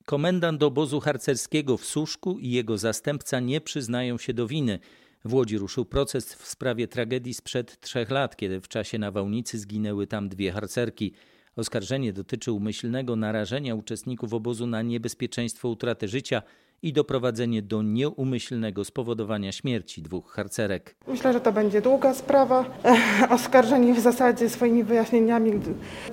Komendant 0.06 0.62
obozu 0.62 1.00
harcerskiego 1.00 1.76
w 1.76 1.84
Suszku 1.84 2.38
i 2.38 2.50
jego 2.50 2.78
zastępca 2.78 3.40
nie 3.40 3.60
przyznają 3.60 4.18
się 4.18 4.34
do 4.34 4.46
winy. 4.46 4.78
W 5.24 5.34
Łodzi 5.34 5.58
ruszył 5.58 5.84
proces 5.84 6.34
w 6.34 6.46
sprawie 6.46 6.88
tragedii 6.88 7.34
sprzed 7.34 7.80
trzech 7.80 8.10
lat, 8.10 8.36
kiedy 8.36 8.60
w 8.60 8.68
czasie 8.68 8.98
nawałnicy 8.98 9.58
zginęły 9.58 10.06
tam 10.06 10.28
dwie 10.28 10.52
harcerki. 10.52 11.12
Oskarżenie 11.56 12.12
dotyczy 12.12 12.52
umyślnego 12.52 13.16
narażenia 13.16 13.74
uczestników 13.74 14.32
obozu 14.32 14.66
na 14.66 14.82
niebezpieczeństwo 14.82 15.68
utraty 15.68 16.08
życia 16.08 16.42
i 16.82 16.92
doprowadzenie 16.92 17.62
do 17.62 17.82
nieumyślnego 17.82 18.84
spowodowania 18.84 19.52
śmierci 19.52 20.02
dwóch 20.02 20.32
harcerek. 20.32 20.96
Myślę, 21.08 21.32
że 21.32 21.40
to 21.40 21.52
będzie 21.52 21.80
długa 21.80 22.14
sprawa. 22.14 22.64
Oskarżeni 23.30 23.92
w 23.92 24.00
zasadzie 24.00 24.50
swoimi 24.50 24.84
wyjaśnieniami 24.84 25.52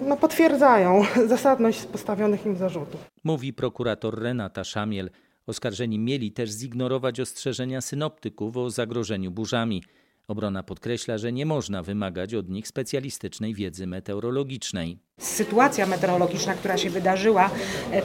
no, 0.02 0.17
potwierdzają 0.17 1.02
zasadność 1.28 1.86
postawionych 1.86 2.45
im 2.45 2.58
zarzutów. 2.58 3.10
Mówi 3.23 3.54
prokurator 3.54 4.21
Renata 4.21 4.63
Szamiel. 4.63 5.10
Oskarżeni 5.47 5.99
mieli 5.99 6.32
też 6.32 6.49
zignorować 6.49 7.19
ostrzeżenia 7.19 7.82
synoptyków 7.82 8.58
o 8.58 8.69
zagrożeniu 8.69 9.32
burzami. 9.32 9.84
Obrona 10.28 10.63
podkreśla, 10.63 11.17
że 11.17 11.34
nie 11.34 11.45
można 11.45 11.84
wymagać 11.84 12.34
od 12.34 12.49
nich 12.49 12.67
specjalistycznej 12.67 13.54
wiedzy 13.54 13.88
meteorologicznej. 13.88 14.99
Sytuacja 15.17 15.86
meteorologiczna, 15.86 16.54
która 16.54 16.78
się 16.78 16.89
wydarzyła, 16.89 17.49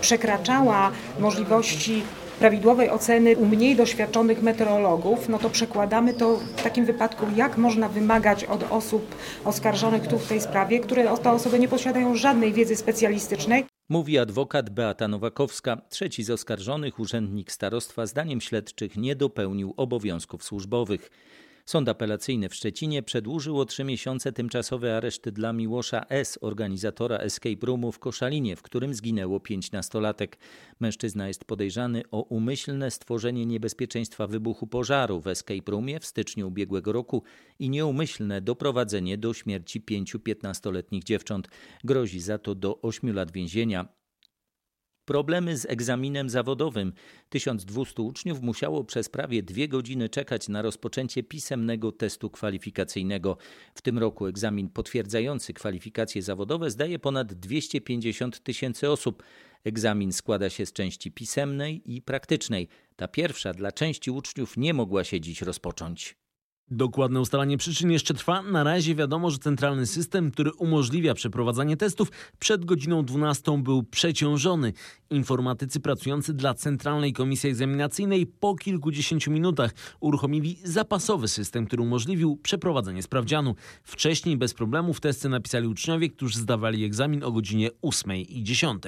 przekraczała 0.01 0.93
możliwości 1.19 2.03
prawidłowej 2.39 2.91
oceny 2.91 3.37
u 3.37 3.47
mniej 3.47 3.77
doświadczonych 3.77 4.43
meteorologów, 4.43 5.29
no 5.29 5.39
to 5.39 5.51
przekładamy 5.51 6.15
to 6.15 6.37
w 6.37 6.63
takim 6.63 6.85
wypadku, 6.85 7.27
jak 7.37 7.57
można 7.57 7.89
wymagać 7.89 8.45
od 8.45 8.63
osób 8.71 9.15
oskarżonych 9.45 10.07
tu 10.07 10.19
w 10.19 10.29
tej 10.29 10.41
sprawie, 10.41 10.81
które 10.81 11.17
te 11.17 11.31
osoby 11.31 11.59
nie 11.59 11.69
posiadają 11.69 12.17
żadnej 12.17 12.53
wiedzy 12.53 12.77
specjalistycznej. 12.77 13.65
Mówi 13.89 14.19
adwokat 14.19 14.71
Beata 14.71 15.09
Nowakowska. 15.09 15.81
Trzeci 15.89 16.25
z 16.25 16.31
oskarżonych, 16.31 16.99
urzędnik 16.99 17.53
starostwa, 17.53 18.07
zdaniem 18.07 18.41
śledczych 18.41 18.97
nie 18.97 19.17
dopełnił 19.17 19.75
obowiązków 19.77 20.45
służbowych. 20.45 21.11
Sąd 21.69 21.89
apelacyjny 21.89 22.49
w 22.49 22.55
Szczecinie 22.55 23.03
przedłużył 23.03 23.61
o 23.61 23.65
trzy 23.65 23.85
miesiące 23.85 24.33
tymczasowy 24.33 24.93
areszt 24.93 25.29
dla 25.29 25.53
Miłosza 25.53 26.05
S., 26.09 26.39
organizatora 26.41 27.17
escape 27.17 27.67
roomu 27.67 27.93
w 27.93 27.99
Koszalinie, 27.99 28.57
w 28.57 28.63
którym 28.63 28.95
zginęło 28.95 29.41
pięć 29.41 29.73
nastolatek. 29.73 30.39
Mężczyzna 30.81 31.29
jest 31.29 31.45
podejrzany 31.45 32.03
o 32.11 32.23
umyślne 32.23 32.91
stworzenie 32.91 33.47
niebezpieczeństwa 33.47 34.27
wybuchu 34.27 34.67
pożaru 34.67 35.21
w 35.21 35.27
escape 35.27 35.71
roomie 35.73 36.01
w 36.01 36.07
styczniu 36.07 36.49
ubiegłego 36.49 36.93
roku 36.93 37.23
i 37.59 37.71
nieumyślne 37.71 38.41
doprowadzenie 38.41 39.19
do 39.19 39.35
śmierci 39.35 39.81
pięciu 39.81 40.21
piętnastoletnich 40.21 41.05
dziewcząt. 41.05 41.49
Grozi 41.85 42.21
za 42.21 42.39
to 42.39 42.55
do 42.55 42.81
ośmiu 42.83 43.13
lat 43.13 43.33
więzienia. 43.33 43.98
Problemy 45.09 45.57
z 45.57 45.67
egzaminem 45.67 46.31
zawodowym. 46.31 46.93
1200 47.29 48.03
uczniów 48.03 48.43
musiało 48.43 48.85
przez 48.85 49.09
prawie 49.09 49.43
dwie 49.43 49.69
godziny 49.69 50.09
czekać 50.09 50.49
na 50.49 50.63
rozpoczęcie 50.63 51.23
pisemnego 51.23 51.93
testu 51.93 52.31
kwalifikacyjnego. 52.31 53.37
W 53.75 53.83
tym 53.83 53.99
roku 53.99 54.27
egzamin 54.27 54.69
potwierdzający 54.69 55.53
kwalifikacje 55.53 56.23
zawodowe 56.23 56.71
zdaje 56.71 56.99
ponad 56.99 57.35
250 57.35 58.41
tysięcy 58.43 58.91
osób. 58.91 59.23
Egzamin 59.65 60.13
składa 60.13 60.51
się 60.51 60.67
z 60.67 60.73
części 60.73 61.13
pisemnej 61.13 61.83
i 61.95 62.03
praktycznej. 62.03 62.69
Ta 62.97 63.09
pierwsza 63.09 63.53
dla 63.53 63.73
części 63.73 64.11
uczniów 64.11 64.57
nie 64.57 64.75
mogła 64.75 65.05
się 65.05 65.21
dziś 65.21 65.43
rozpocząć. 65.43 66.17
Dokładne 66.71 67.21
ustalanie 67.21 67.59
przyczyn 67.59 67.91
jeszcze 67.91 68.15
trwa. 68.15 68.43
Na 68.43 68.65
razie 68.65 68.95
wiadomo, 68.95 69.31
że 69.31 69.39
centralny 69.39 69.87
system, 69.87 70.31
który 70.31 70.53
umożliwia 70.53 71.15
przeprowadzanie 71.15 71.77
testów 71.77 72.09
przed 72.39 72.65
godziną 72.65 73.05
12 73.05 73.63
był 73.63 73.83
przeciążony. 73.83 74.73
Informatycy 75.11 75.81
pracujący 75.81 76.35
dla 76.35 76.55
Centralnej 76.55 77.13
Komisji 77.13 77.51
Egzaminacyjnej 77.51 78.27
po 78.27 78.55
kilkudziesięciu 78.55 79.31
minutach 79.31 79.75
uruchomili 80.01 80.59
zapasowy 80.65 81.29
system, 81.29 81.67
który 81.67 81.83
umożliwił 81.83 82.37
przeprowadzenie 82.37 83.03
sprawdzianu. 83.03 83.55
Wcześniej 83.83 84.37
bez 84.37 84.55
problemów 84.55 85.01
testy 85.01 85.29
napisali 85.29 85.67
uczniowie, 85.67 86.11
którzy 86.11 86.39
zdawali 86.39 86.85
egzamin 86.85 87.25
o 87.25 87.33
godzinie 87.33 87.71
8 87.83 88.17
i 88.17 88.43
10. 88.43 88.83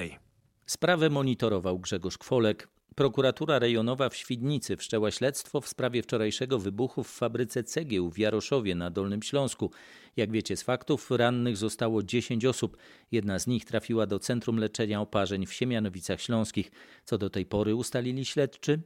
Sprawę 0.65 1.09
monitorował 1.09 1.79
Grzegorz 1.79 2.17
Kwolek. 2.17 2.67
Prokuratura 2.95 3.59
rejonowa 3.59 4.09
w 4.09 4.15
Świdnicy 4.15 4.77
wszczęła 4.77 5.11
śledztwo 5.11 5.61
w 5.61 5.67
sprawie 5.67 6.03
wczorajszego 6.03 6.59
wybuchu 6.59 7.03
w 7.03 7.11
fabryce 7.11 7.63
cegieł 7.63 8.11
w 8.11 8.17
Jaroszowie 8.17 8.75
na 8.75 8.89
Dolnym 8.89 9.23
Śląsku. 9.23 9.71
Jak 10.15 10.31
wiecie 10.31 10.57
z 10.57 10.63
faktów, 10.63 11.11
rannych 11.11 11.57
zostało 11.57 12.03
10 12.03 12.45
osób. 12.45 12.77
Jedna 13.11 13.39
z 13.39 13.47
nich 13.47 13.65
trafiła 13.65 14.07
do 14.07 14.19
Centrum 14.19 14.57
Leczenia 14.57 15.01
Oparzeń 15.01 15.45
w 15.45 15.53
Siemianowicach 15.53 16.21
Śląskich. 16.21 16.71
Co 17.05 17.17
do 17.17 17.29
tej 17.29 17.45
pory 17.45 17.75
ustalili 17.75 18.25
śledczy? 18.25 18.81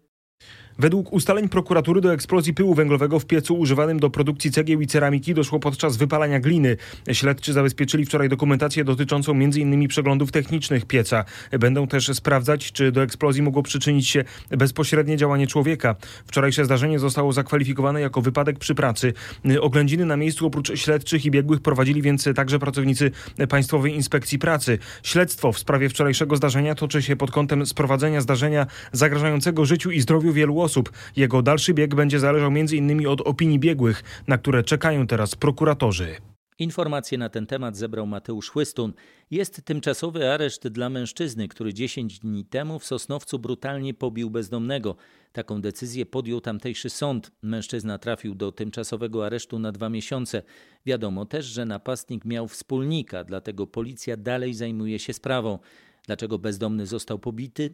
Według 0.80 1.14
ustaleń 1.14 1.50
prokuratury 1.50 2.02
do 2.02 2.14
eksplozji 2.14 2.54
pyłu 2.54 2.74
węglowego 2.74 3.20
w 3.20 3.26
piecu 3.26 3.60
używanym 3.60 4.00
do 4.00 4.10
produkcji 4.10 4.52
cegieł 4.52 4.82
i 4.82 4.88
ceramiki 4.88 5.34
doszło 5.34 5.60
podczas 5.60 5.98
wypalania 5.98 6.40
gliny. 6.40 6.78
Śledczy 7.12 7.54
zabezpieczyli 7.54 8.06
wczoraj 8.06 8.30
dokumentację 8.30 8.84
dotyczącą 8.84 9.32
m.in. 9.32 9.88
przeglądów 9.88 10.32
technicznych 10.32 10.86
pieca. 10.86 11.26
Będą 11.60 11.88
też 11.88 12.08
sprawdzać, 12.14 12.72
czy 12.72 12.92
do 12.92 13.04
eksplozji 13.04 13.42
mogło 13.42 13.64
przyczynić 13.64 14.10
się 14.10 14.24
bezpośrednie 14.50 15.18
działanie 15.18 15.48
człowieka. 15.48 15.96
Wczorajsze 16.26 16.66
zdarzenie 16.66 17.00
zostało 17.00 17.34
zakwalifikowane 17.34 18.02
jako 18.02 18.22
wypadek 18.22 18.60
przy 18.60 18.76
pracy. 18.76 19.14
Oględziny 19.62 20.06
na 20.06 20.18
miejscu 20.18 20.48
oprócz 20.48 20.80
śledczych 20.80 21.26
i 21.26 21.32
biegłych 21.32 21.62
prowadzili 21.62 22.02
więc 22.02 22.30
także 22.36 22.60
pracownicy 22.60 23.12
Państwowej 23.50 23.96
Inspekcji 23.96 24.40
Pracy. 24.40 24.80
Śledztwo 25.04 25.52
w 25.52 25.60
sprawie 25.60 25.90
wczorajszego 25.90 26.36
zdarzenia 26.36 26.76
toczy 26.76 27.02
się 27.02 27.16
pod 27.16 27.32
kątem 27.32 27.66
sprowadzenia 27.66 28.22
zdarzenia 28.22 28.68
zagrażającego 28.92 29.66
życiu 29.66 29.92
i 29.92 30.02
zdrowiu 30.02 30.25
wielu 30.34 30.60
osób. 30.60 30.92
Jego 31.16 31.42
dalszy 31.42 31.74
bieg 31.74 31.96
będzie 31.96 32.20
zależał 32.20 32.48
m.in. 32.48 33.08
od 33.08 33.22
opinii 33.22 33.60
biegłych, 33.60 34.04
na 34.28 34.38
które 34.38 34.64
czekają 34.64 35.08
teraz 35.08 35.36
prokuratorzy. 35.36 36.16
Informacje 36.60 37.18
na 37.18 37.30
ten 37.30 37.48
temat 37.48 37.78
zebrał 37.78 38.08
Mateusz 38.08 38.56
Łystun. 38.56 38.94
Jest 39.32 39.62
tymczasowy 39.66 40.32
areszt 40.32 40.68
dla 40.68 40.90
mężczyzny, 40.90 41.48
który 41.48 41.74
10 41.74 42.20
dni 42.20 42.46
temu 42.46 42.80
w 42.80 42.86
Sosnowcu 42.86 43.40
brutalnie 43.40 43.94
pobił 43.94 44.30
bezdomnego. 44.30 44.96
Taką 45.32 45.62
decyzję 45.62 46.06
podjął 46.06 46.42
tamtejszy 46.42 46.90
sąd. 46.90 47.32
Mężczyzna 47.42 47.98
trafił 47.98 48.36
do 48.36 48.52
tymczasowego 48.52 49.26
aresztu 49.26 49.60
na 49.60 49.72
dwa 49.72 49.90
miesiące. 49.90 50.44
Wiadomo 50.86 51.26
też, 51.26 51.46
że 51.46 51.66
napastnik 51.66 52.26
miał 52.26 52.48
wspólnika, 52.48 53.24
dlatego 53.24 53.68
policja 53.68 54.18
dalej 54.18 54.54
zajmuje 54.54 55.00
się 55.00 55.14
sprawą. 55.14 55.60
Dlaczego 56.06 56.40
bezdomny 56.40 56.86
został 56.86 57.20
pobity? 57.20 57.74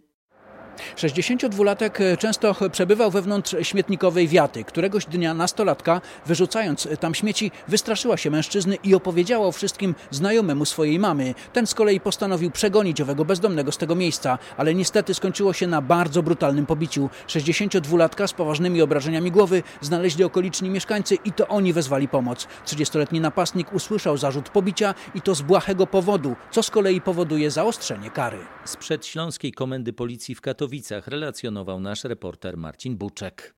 62-latek 0.98 2.17
często 2.17 2.56
przebywał 2.72 3.12
wewnątrz 3.12 3.56
śmietnikowej 3.62 4.28
wiaty. 4.28 4.63
Któregoś 4.63 5.06
dnia 5.06 5.34
nastolatka, 5.34 6.02
wyrzucając 6.26 6.88
tam 7.00 7.15
śmieci, 7.15 7.52
wystraszyła 7.67 8.17
się 8.17 8.32
mężczyzny 8.32 8.78
i 8.84 8.96
opowiedziała 8.96 9.48
o 9.48 9.52
wszystkim 9.52 9.96
znajomemu 10.12 10.65
swojej 10.65 11.00
mamy. 11.00 11.34
Ten 11.54 11.67
z 11.67 11.74
kolei 11.74 12.00
postanowił 12.00 12.52
przegonić 12.52 13.02
owego 13.02 13.26
bezdomnego 13.26 13.72
z 13.72 13.78
tego 13.78 13.96
miejsca, 13.96 14.38
ale 14.58 14.76
niestety 14.76 15.13
skończyło 15.13 15.54
się 15.54 15.67
na 15.67 15.82
bardzo 15.82 16.24
brutalnym 16.24 16.65
pobiciu. 16.65 17.10
62-latka 17.28 18.28
z 18.28 18.34
poważnymi 18.34 18.82
obrażeniami 18.82 19.32
głowy 19.32 19.63
znaleźli 19.82 20.24
okoliczni 20.24 20.70
mieszkańcy 20.70 21.15
i 21.26 21.32
to 21.32 21.48
oni 21.48 21.74
wezwali 21.74 22.08
pomoc. 22.08 22.48
30-letni 22.65 23.20
napastnik 23.20 23.74
usłyszał 23.74 24.17
zarzut 24.17 24.50
pobicia 24.50 24.96
i 25.15 25.22
to 25.22 25.36
z 25.36 25.41
błahego 25.41 25.88
powodu, 25.88 26.36
co 26.52 26.63
z 26.63 26.70
kolei 26.72 27.02
powoduje 27.02 27.52
zaostrzenie 27.52 28.10
kary. 28.10 28.38
Sprzed 28.65 29.06
Śląskiej 29.06 29.52
Komendy 29.52 29.94
Policji 29.94 30.36
w 30.36 30.41
Katowicach 30.41 30.70
Katowicach 30.71 31.07
relacjonował 31.07 31.79
nasz 31.79 32.03
reporter 32.03 32.57
Marcin 32.57 32.97
Buczek. 32.97 33.55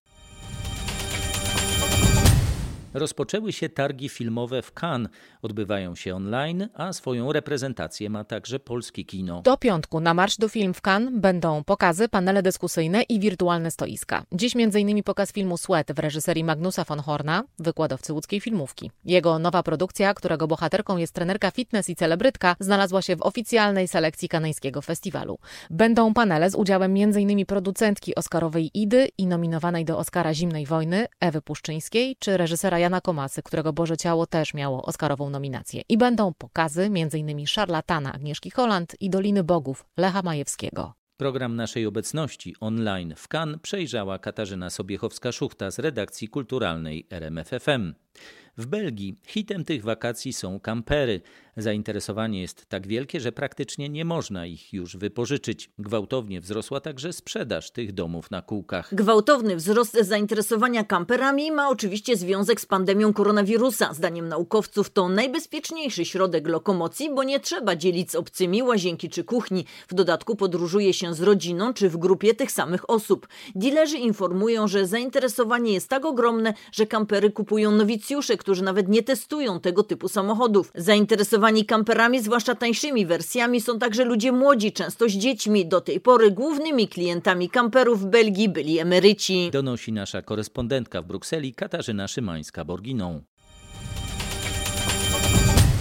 Rozpoczęły 2.94 3.54
się 3.54 3.70
targi 3.70 4.10
filmowe 4.10 4.62
w 4.62 4.72
Cannes. 4.82 5.12
Odbywają 5.42 5.96
się 5.96 6.16
online, 6.16 6.68
a 6.74 6.94
swoją 6.94 7.32
reprezentację 7.32 8.10
ma 8.10 8.24
także 8.24 8.60
polskie 8.60 9.06
kino. 9.06 9.42
Do 9.42 9.58
piątku 9.58 10.00
na 10.00 10.14
Marsz 10.14 10.38
do 10.38 10.50
Film 10.50 10.74
w 10.74 10.82
Cannes 10.88 11.14
będą 11.14 11.64
pokazy, 11.64 12.10
panele 12.10 12.42
dyskusyjne 12.44 13.02
i 13.02 13.20
wirtualne 13.20 13.72
stoiska. 13.72 14.24
Dziś 14.32 14.54
m.in. 14.56 15.04
pokaz 15.04 15.32
filmu 15.32 15.58
Sweat 15.58 15.92
w 15.92 16.00
reżyserii 16.00 16.44
Magnusa 16.44 16.84
von 16.84 17.00
Horna, 17.00 17.44
wykładowcy 17.60 18.14
łódzkiej 18.14 18.40
filmówki. 18.40 18.92
Jego 19.06 19.40
nowa 19.40 19.64
produkcja, 19.64 20.14
którego 20.14 20.48
bohaterką 20.48 20.98
jest 20.98 21.14
trenerka 21.14 21.52
fitness 21.52 21.90
i 21.90 21.96
celebrytka, 21.96 22.56
znalazła 22.60 23.02
się 23.02 23.16
w 23.16 23.22
oficjalnej 23.22 23.88
selekcji 23.88 24.30
kanańskiego 24.30 24.82
festiwalu. 24.82 25.40
Będą 25.70 26.14
panele 26.14 26.50
z 26.50 26.56
udziałem 26.56 26.94
m.in. 26.98 27.46
producentki 27.46 28.16
oscarowej 28.16 28.72
Idy 28.74 29.08
i 29.18 29.28
nominowanej 29.28 29.86
do 29.86 29.98
Oscara 29.98 30.34
Zimnej 30.34 30.66
Wojny 30.66 31.06
Ewy 31.20 31.42
Puszczyńskiej, 31.42 32.16
czy 32.20 32.38
reżysera 32.38 32.83
Jana 32.84 33.02
Komasy, 33.02 33.44
którego 33.44 33.74
Boże 33.74 33.98
Ciało 33.98 34.28
też 34.28 34.54
miało 34.54 34.86
Oscarową 34.86 35.30
nominację. 35.30 35.82
I 35.90 35.98
będą 35.98 36.34
pokazy 36.34 36.82
m.in. 36.84 37.48
Szarlatana 37.48 38.14
Agnieszki 38.14 38.50
Holland 38.50 38.96
i 39.00 39.10
Doliny 39.10 39.44
Bogów 39.44 39.86
Lecha 39.98 40.22
Majewskiego. 40.22 40.94
Program 41.18 41.56
naszej 41.56 41.86
obecności 41.86 42.56
online 42.60 43.14
w 43.18 43.28
Cannes 43.28 43.60
przejrzała 43.62 44.20
Katarzyna 44.20 44.68
Sobiechowska-Szuchta 44.68 45.72
z 45.72 45.80
redakcji 45.80 46.28
kulturalnej 46.28 47.08
RMFFM. 47.10 47.94
W 48.58 48.66
Belgii 48.66 49.16
hitem 49.28 49.66
tych 49.66 49.84
wakacji 49.84 50.34
są 50.34 50.60
kampery. 50.60 51.22
Zainteresowanie 51.58 52.42
jest 52.42 52.66
tak 52.66 52.88
wielkie, 52.88 53.20
że 53.20 53.32
praktycznie 53.32 53.90
nie 53.90 54.06
można 54.06 54.46
ich 54.46 54.74
już 54.74 54.98
wypożyczyć. 54.98 55.70
Gwałtownie 55.80 56.42
wzrosła 56.42 56.82
także 56.82 57.14
sprzedaż 57.14 57.72
tych 57.72 57.94
domów 57.94 58.32
na 58.32 58.42
kółkach. 58.42 58.96
Gwałtowny 58.96 59.56
wzrost 59.56 59.98
zainteresowania 60.02 60.84
kamperami 60.84 61.52
ma 61.52 61.70
oczywiście 61.70 62.18
związek 62.18 62.62
z 62.62 62.66
pandemią 62.66 63.14
koronawirusa. 63.14 63.94
Zdaniem 63.94 64.28
naukowców 64.28 64.90
to 64.90 65.10
najbezpieczniejszy 65.10 66.06
środek 66.06 66.48
lokomocji, 66.48 67.10
bo 67.16 67.24
nie 67.24 67.40
trzeba 67.40 67.76
dzielić 67.76 68.12
z 68.12 68.16
obcymi 68.16 68.64
łazienki 68.64 69.10
czy 69.10 69.24
kuchni. 69.24 69.66
W 69.88 69.94
dodatku 69.94 70.36
podróżuje 70.36 70.94
się 70.94 71.14
z 71.14 71.22
rodziną 71.22 71.74
czy 71.74 71.90
w 71.90 71.98
grupie 71.98 72.34
tych 72.34 72.52
samych 72.52 72.90
osób. 72.90 73.28
Dilerzy 73.56 73.98
informują, 73.98 74.68
że 74.68 74.88
zainteresowanie 74.88 75.74
jest 75.74 75.90
tak 75.90 76.06
ogromne, 76.06 76.54
że 76.72 76.88
kampery 76.88 77.32
kupują 77.32 77.72
nowicjusze, 77.72 78.38
którzy 78.44 78.64
nawet 78.64 78.88
nie 78.88 79.04
testują 79.04 79.60
tego 79.60 79.84
typu 79.84 80.10
samochodów. 80.10 80.72
Zainteresowani 80.76 81.66
kamperami, 81.66 82.22
zwłaszcza 82.22 82.56
tańszymi 82.56 83.06
wersjami, 83.06 83.62
są 83.62 83.80
także 83.80 84.06
ludzie 84.06 84.32
młodzi, 84.32 84.72
często 84.72 85.10
z 85.10 85.12
dziećmi. 85.12 85.66
Do 85.66 85.82
tej 85.82 86.00
pory 86.00 86.32
głównymi 86.32 86.88
klientami 86.88 87.50
kamperów 87.50 88.02
w 88.02 88.06
Belgii 88.06 88.50
byli 88.50 88.80
emeryci. 88.80 89.50
Donosi 89.52 89.92
nasza 89.92 90.22
korespondentka 90.22 91.02
w 91.02 91.06
Brukseli 91.06 91.54
Katarzyna 91.54 92.06
Szymańska-Borginą. 92.06 93.22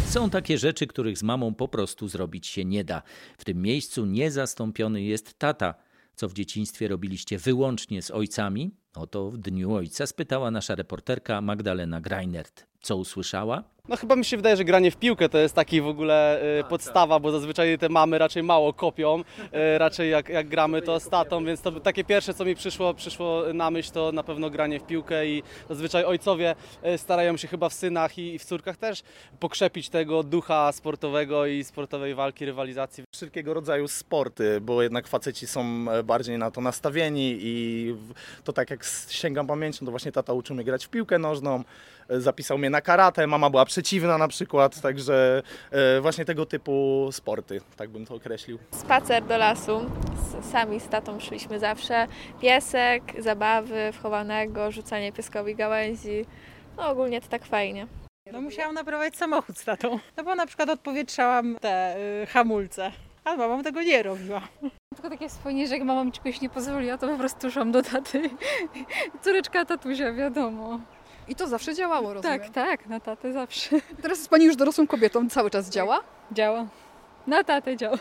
Są 0.09 0.31
takie 0.31 0.59
rzeczy, 0.59 0.87
których 0.87 1.19
z 1.19 1.23
mamą 1.23 1.55
po 1.55 1.69
prostu 1.69 2.09
zrobić 2.09 2.47
się 2.47 2.65
nie 2.65 2.85
da. 2.85 3.03
W 3.39 3.45
tym 3.45 3.63
miejscu 3.63 4.07
niezastąpiony 4.07 5.03
jest 5.03 5.35
tata. 5.39 5.75
Co 6.15 6.29
w 6.29 6.33
dzieciństwie 6.33 6.89
robiliście 6.89 7.39
wyłącznie 7.39 8.03
z 8.03 8.11
ojcami? 8.11 8.82
O 8.95 9.07
to 9.07 9.31
w 9.31 9.39
Dniu 9.39 9.75
Ojca 9.75 10.07
spytała 10.07 10.51
nasza 10.51 10.75
reporterka 10.75 11.41
Magdalena 11.41 12.01
Greinert. 12.01 12.72
Co 12.83 12.97
usłyszała? 12.97 13.63
No 13.89 13.97
chyba 13.97 14.17
mi 14.17 14.25
się 14.25 14.37
wydaje, 14.37 14.57
że 14.57 14.65
granie 14.65 14.91
w 14.91 14.97
piłkę 14.97 15.29
to 15.29 15.39
jest 15.39 15.55
taki 15.55 15.81
w 15.81 15.87
ogóle 15.87 16.43
y, 16.61 16.65
podstawa, 16.65 17.21
bo 17.21 17.31
zazwyczaj 17.31 17.79
te 17.79 17.89
mamy 17.89 18.19
raczej 18.19 18.43
mało 18.43 18.73
kopią, 18.73 19.21
y, 19.21 19.79
raczej 19.79 20.11
jak, 20.11 20.29
jak 20.29 20.49
gramy 20.49 20.83
to 20.83 21.01
z 21.01 21.09
tatą, 21.09 21.45
więc 21.45 21.63
to 21.63 21.81
takie 21.81 22.05
pierwsze 22.05 22.35
co 22.35 22.45
mi 22.45 22.55
przyszło, 22.55 22.95
przyszło 22.95 23.43
na 23.55 23.71
myśl 23.71 23.93
to 23.93 24.13
na 24.13 24.23
pewno 24.23 24.51
granie 24.51 24.81
w 24.81 24.87
piłkę 24.87 25.27
i 25.27 25.43
zazwyczaj 25.69 26.05
ojcowie 26.05 26.55
y, 26.87 26.99
starają 26.99 27.37
się 27.37 27.49
chyba 27.49 27.69
w 27.69 27.75
synach 27.75 28.19
i, 28.19 28.35
i 28.35 28.39
w 28.39 28.45
córkach 28.45 28.77
też 28.77 29.03
pokrzepić 29.41 29.89
tego 29.89 30.23
ducha 30.23 30.73
sportowego 30.73 31.47
i 31.47 31.65
sportowej 31.65 32.15
walki, 32.15 32.47
rywalizacji. 32.47 33.05
Wszelkiego 33.15 33.55
rodzaju 33.55 33.89
sporty, 33.89 34.61
bo 34.61 34.83
jednak 34.83 35.09
faceci 35.09 35.47
są 35.47 35.87
bardziej 36.05 36.39
na 36.39 36.51
to 36.51 36.61
nastawieni 36.61 37.39
i 37.41 37.95
to 38.45 38.53
tak 38.53 38.71
jak 38.71 38.85
sięgam 39.09 39.47
pamięcią, 39.47 39.87
to 39.87 39.91
właśnie 39.91 40.13
tata 40.13 40.33
uczył 40.33 40.57
mnie 40.57 40.65
grać 40.65 40.87
w 40.87 40.89
piłkę 40.89 41.19
nożną, 41.19 41.65
zapisał 42.09 42.59
mnie 42.59 42.71
na 42.71 42.81
karate, 42.81 43.27
mama 43.27 43.51
była 43.51 43.65
przeciwna 43.65 44.19
na 44.19 44.29
przykład, 44.29 44.81
także 44.81 45.43
e, 45.71 46.01
właśnie 46.01 46.25
tego 46.25 46.47
typu 46.47 47.09
sporty, 47.13 47.61
tak 47.77 47.91
bym 47.91 48.07
to 48.07 48.15
określił. 48.15 48.59
Spacer 48.71 49.25
do 49.25 49.39
lasu, 49.39 49.91
sami 50.53 50.81
z 50.81 50.89
tatą 50.89 51.21
szliśmy 51.21 51.59
zawsze, 51.59 52.07
piesek, 52.41 53.03
zabawy, 53.19 53.93
wchowanego, 53.93 54.73
rzucanie 54.73 55.13
pieskowi 55.13 55.55
gałęzi, 55.55 56.25
no 56.77 56.89
ogólnie 56.89 57.21
to 57.21 57.29
tak 57.29 57.45
fajnie. 57.45 57.87
No 58.33 58.41
musiałam 58.41 58.75
naprawiać 58.75 59.17
samochód 59.17 59.59
z 59.59 59.65
tatą, 59.65 59.99
no 60.17 60.25
bo 60.25 60.35
na 60.35 60.47
przykład 60.47 60.69
odpowietrzałam 60.69 61.57
te 61.61 61.97
y, 62.23 62.27
hamulce. 62.27 62.93
A 63.25 63.37
mama 63.37 63.63
tego 63.63 63.83
nie 63.83 64.03
robiła. 64.03 64.49
Tylko 64.95 65.11
takie 65.11 65.29
wspomnienie, 65.29 65.69
że 65.69 65.75
jak 65.75 65.85
mama 65.85 66.05
mi 66.05 66.13
czegoś 66.13 66.41
nie 66.41 66.51
pozwoliła, 66.51 66.99
to 66.99 67.09
po 67.09 67.17
prostu 67.17 67.51
szłam 67.51 67.73
do 67.73 67.83
taty. 67.83 68.31
Córeczka 69.23 69.65
tatusia, 69.65 70.13
wiadomo. 70.13 70.81
I 71.29 71.35
to 71.35 71.49
zawsze 71.49 71.75
działało, 71.75 72.15
rozumiem? 72.15 72.41
Tak, 72.41 72.51
tak, 72.51 72.87
na 72.87 73.01
tatę 73.01 73.33
zawsze. 73.33 73.81
Teraz 74.03 74.19
jest 74.19 74.31
Pani 74.31 74.45
już 74.45 74.57
dorosłą 74.57 74.87
kobietą, 74.87 75.31
cały 75.31 75.51
czas 75.51 75.71
działa? 75.71 76.01
Działa. 76.33 76.69
Na 77.27 77.45
tatę 77.45 77.77
działa. 77.77 77.99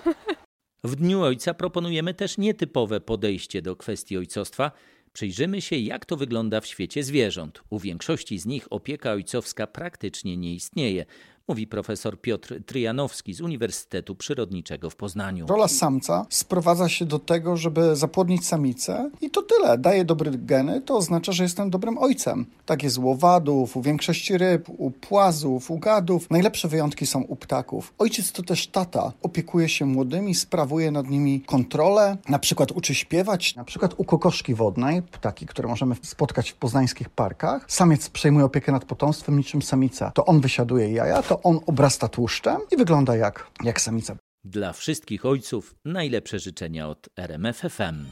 W 0.84 0.96
Dniu 0.96 1.22
Ojca 1.22 1.54
proponujemy 1.54 2.14
też 2.14 2.38
nietypowe 2.38 3.02
podejście 3.02 3.62
do 3.62 3.76
kwestii 3.76 4.18
ojcostwa. 4.18 4.72
Przyjrzymy 5.14 5.62
się, 5.62 5.76
jak 5.76 6.06
to 6.06 6.18
wygląda 6.18 6.62
w 6.62 6.66
świecie 6.66 7.04
zwierząt. 7.04 7.64
U 7.70 7.80
większości 7.80 8.40
z 8.40 8.46
nich 8.46 8.68
opieka 8.70 9.12
ojcowska 9.12 9.68
praktycznie 9.68 10.38
nie 10.38 10.54
istnieje 10.54 11.06
mówi 11.52 11.68
profesor 11.68 12.22
Piotr 12.22 12.64
Tryjanowski 12.66 13.34
z 13.34 13.42
Uniwersytetu 13.42 14.16
Przyrodniczego 14.16 14.90
w 14.90 14.96
Poznaniu. 14.96 15.48
Rola 15.48 15.68
samca 15.68 16.26
sprowadza 16.30 16.90
się 16.90 17.06
do 17.06 17.20
tego, 17.20 17.58
żeby 17.58 17.96
zapłodnić 17.96 18.48
samicę 18.48 19.10
i 19.22 19.30
to 19.30 19.42
tyle. 19.42 19.78
Daje 19.78 20.06
dobre 20.06 20.32
geny, 20.32 20.82
to 20.82 20.98
oznacza, 20.98 21.32
że 21.32 21.44
jestem 21.44 21.70
dobrym 21.70 21.98
ojcem. 21.98 22.46
Tak 22.66 22.84
jest 22.84 22.98
u 22.98 23.10
owadów, 23.10 23.78
u 23.78 23.82
większości 23.82 24.38
ryb, 24.38 24.70
u 24.78 24.92
płazów, 24.92 25.72
u 25.72 25.78
gadów. 25.78 26.30
Najlepsze 26.30 26.68
wyjątki 26.68 27.08
są 27.08 27.22
u 27.22 27.36
ptaków. 27.36 27.94
Ojciec 27.98 28.32
to 28.32 28.44
też 28.44 28.68
tata. 28.68 29.14
Opiekuje 29.24 29.70
się 29.70 29.86
młodymi, 29.86 30.36
sprawuje 30.36 30.92
nad 30.92 31.10
nimi 31.10 31.42
kontrolę, 31.42 32.18
na 32.30 32.40
przykład 32.40 32.72
uczy 32.72 32.96
śpiewać. 32.96 33.56
Na 33.56 33.64
przykład 33.64 33.94
u 33.98 34.04
kokoszki 34.04 34.56
wodnej, 34.56 35.02
ptaki, 35.02 35.46
które 35.46 35.70
możemy 35.70 35.96
spotkać 36.02 36.50
w 36.52 36.56
poznańskich 36.56 37.10
parkach, 37.10 37.66
samiec 37.68 38.10
przejmuje 38.10 38.46
opiekę 38.46 38.72
nad 38.72 38.86
potomstwem 38.86 39.38
niczym 39.38 39.62
samica. 39.62 40.12
To 40.12 40.26
on 40.26 40.42
wysiaduje 40.42 40.92
jaja, 40.92 41.24
on 41.44 41.60
obrasta 41.66 42.08
tłuszczem 42.08 42.62
i 42.72 42.78
wygląda 42.78 43.16
jak, 43.16 43.52
jak 43.64 43.82
samica. 43.82 44.18
Dla 44.44 44.74
wszystkich 44.74 45.26
ojców 45.26 45.76
najlepsze 45.86 46.40
życzenia 46.40 46.90
od 46.90 47.10
RMFFM. 47.18 48.06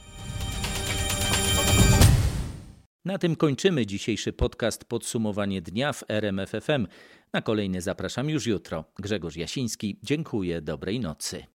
Na 3.05 3.17
tym 3.17 3.35
kończymy 3.35 3.85
dzisiejszy 3.85 4.33
podcast 4.33 4.85
Podsumowanie 4.85 5.61
dnia 5.61 5.93
w 5.93 6.03
RMFFM. 6.09 6.87
Na 7.33 7.41
kolejny 7.41 7.81
zapraszam 7.81 8.29
już 8.29 8.47
jutro. 8.47 8.85
Grzegorz 8.99 9.35
Jasiński, 9.35 9.99
dziękuję, 10.03 10.61
dobrej 10.61 10.99
nocy. 10.99 11.45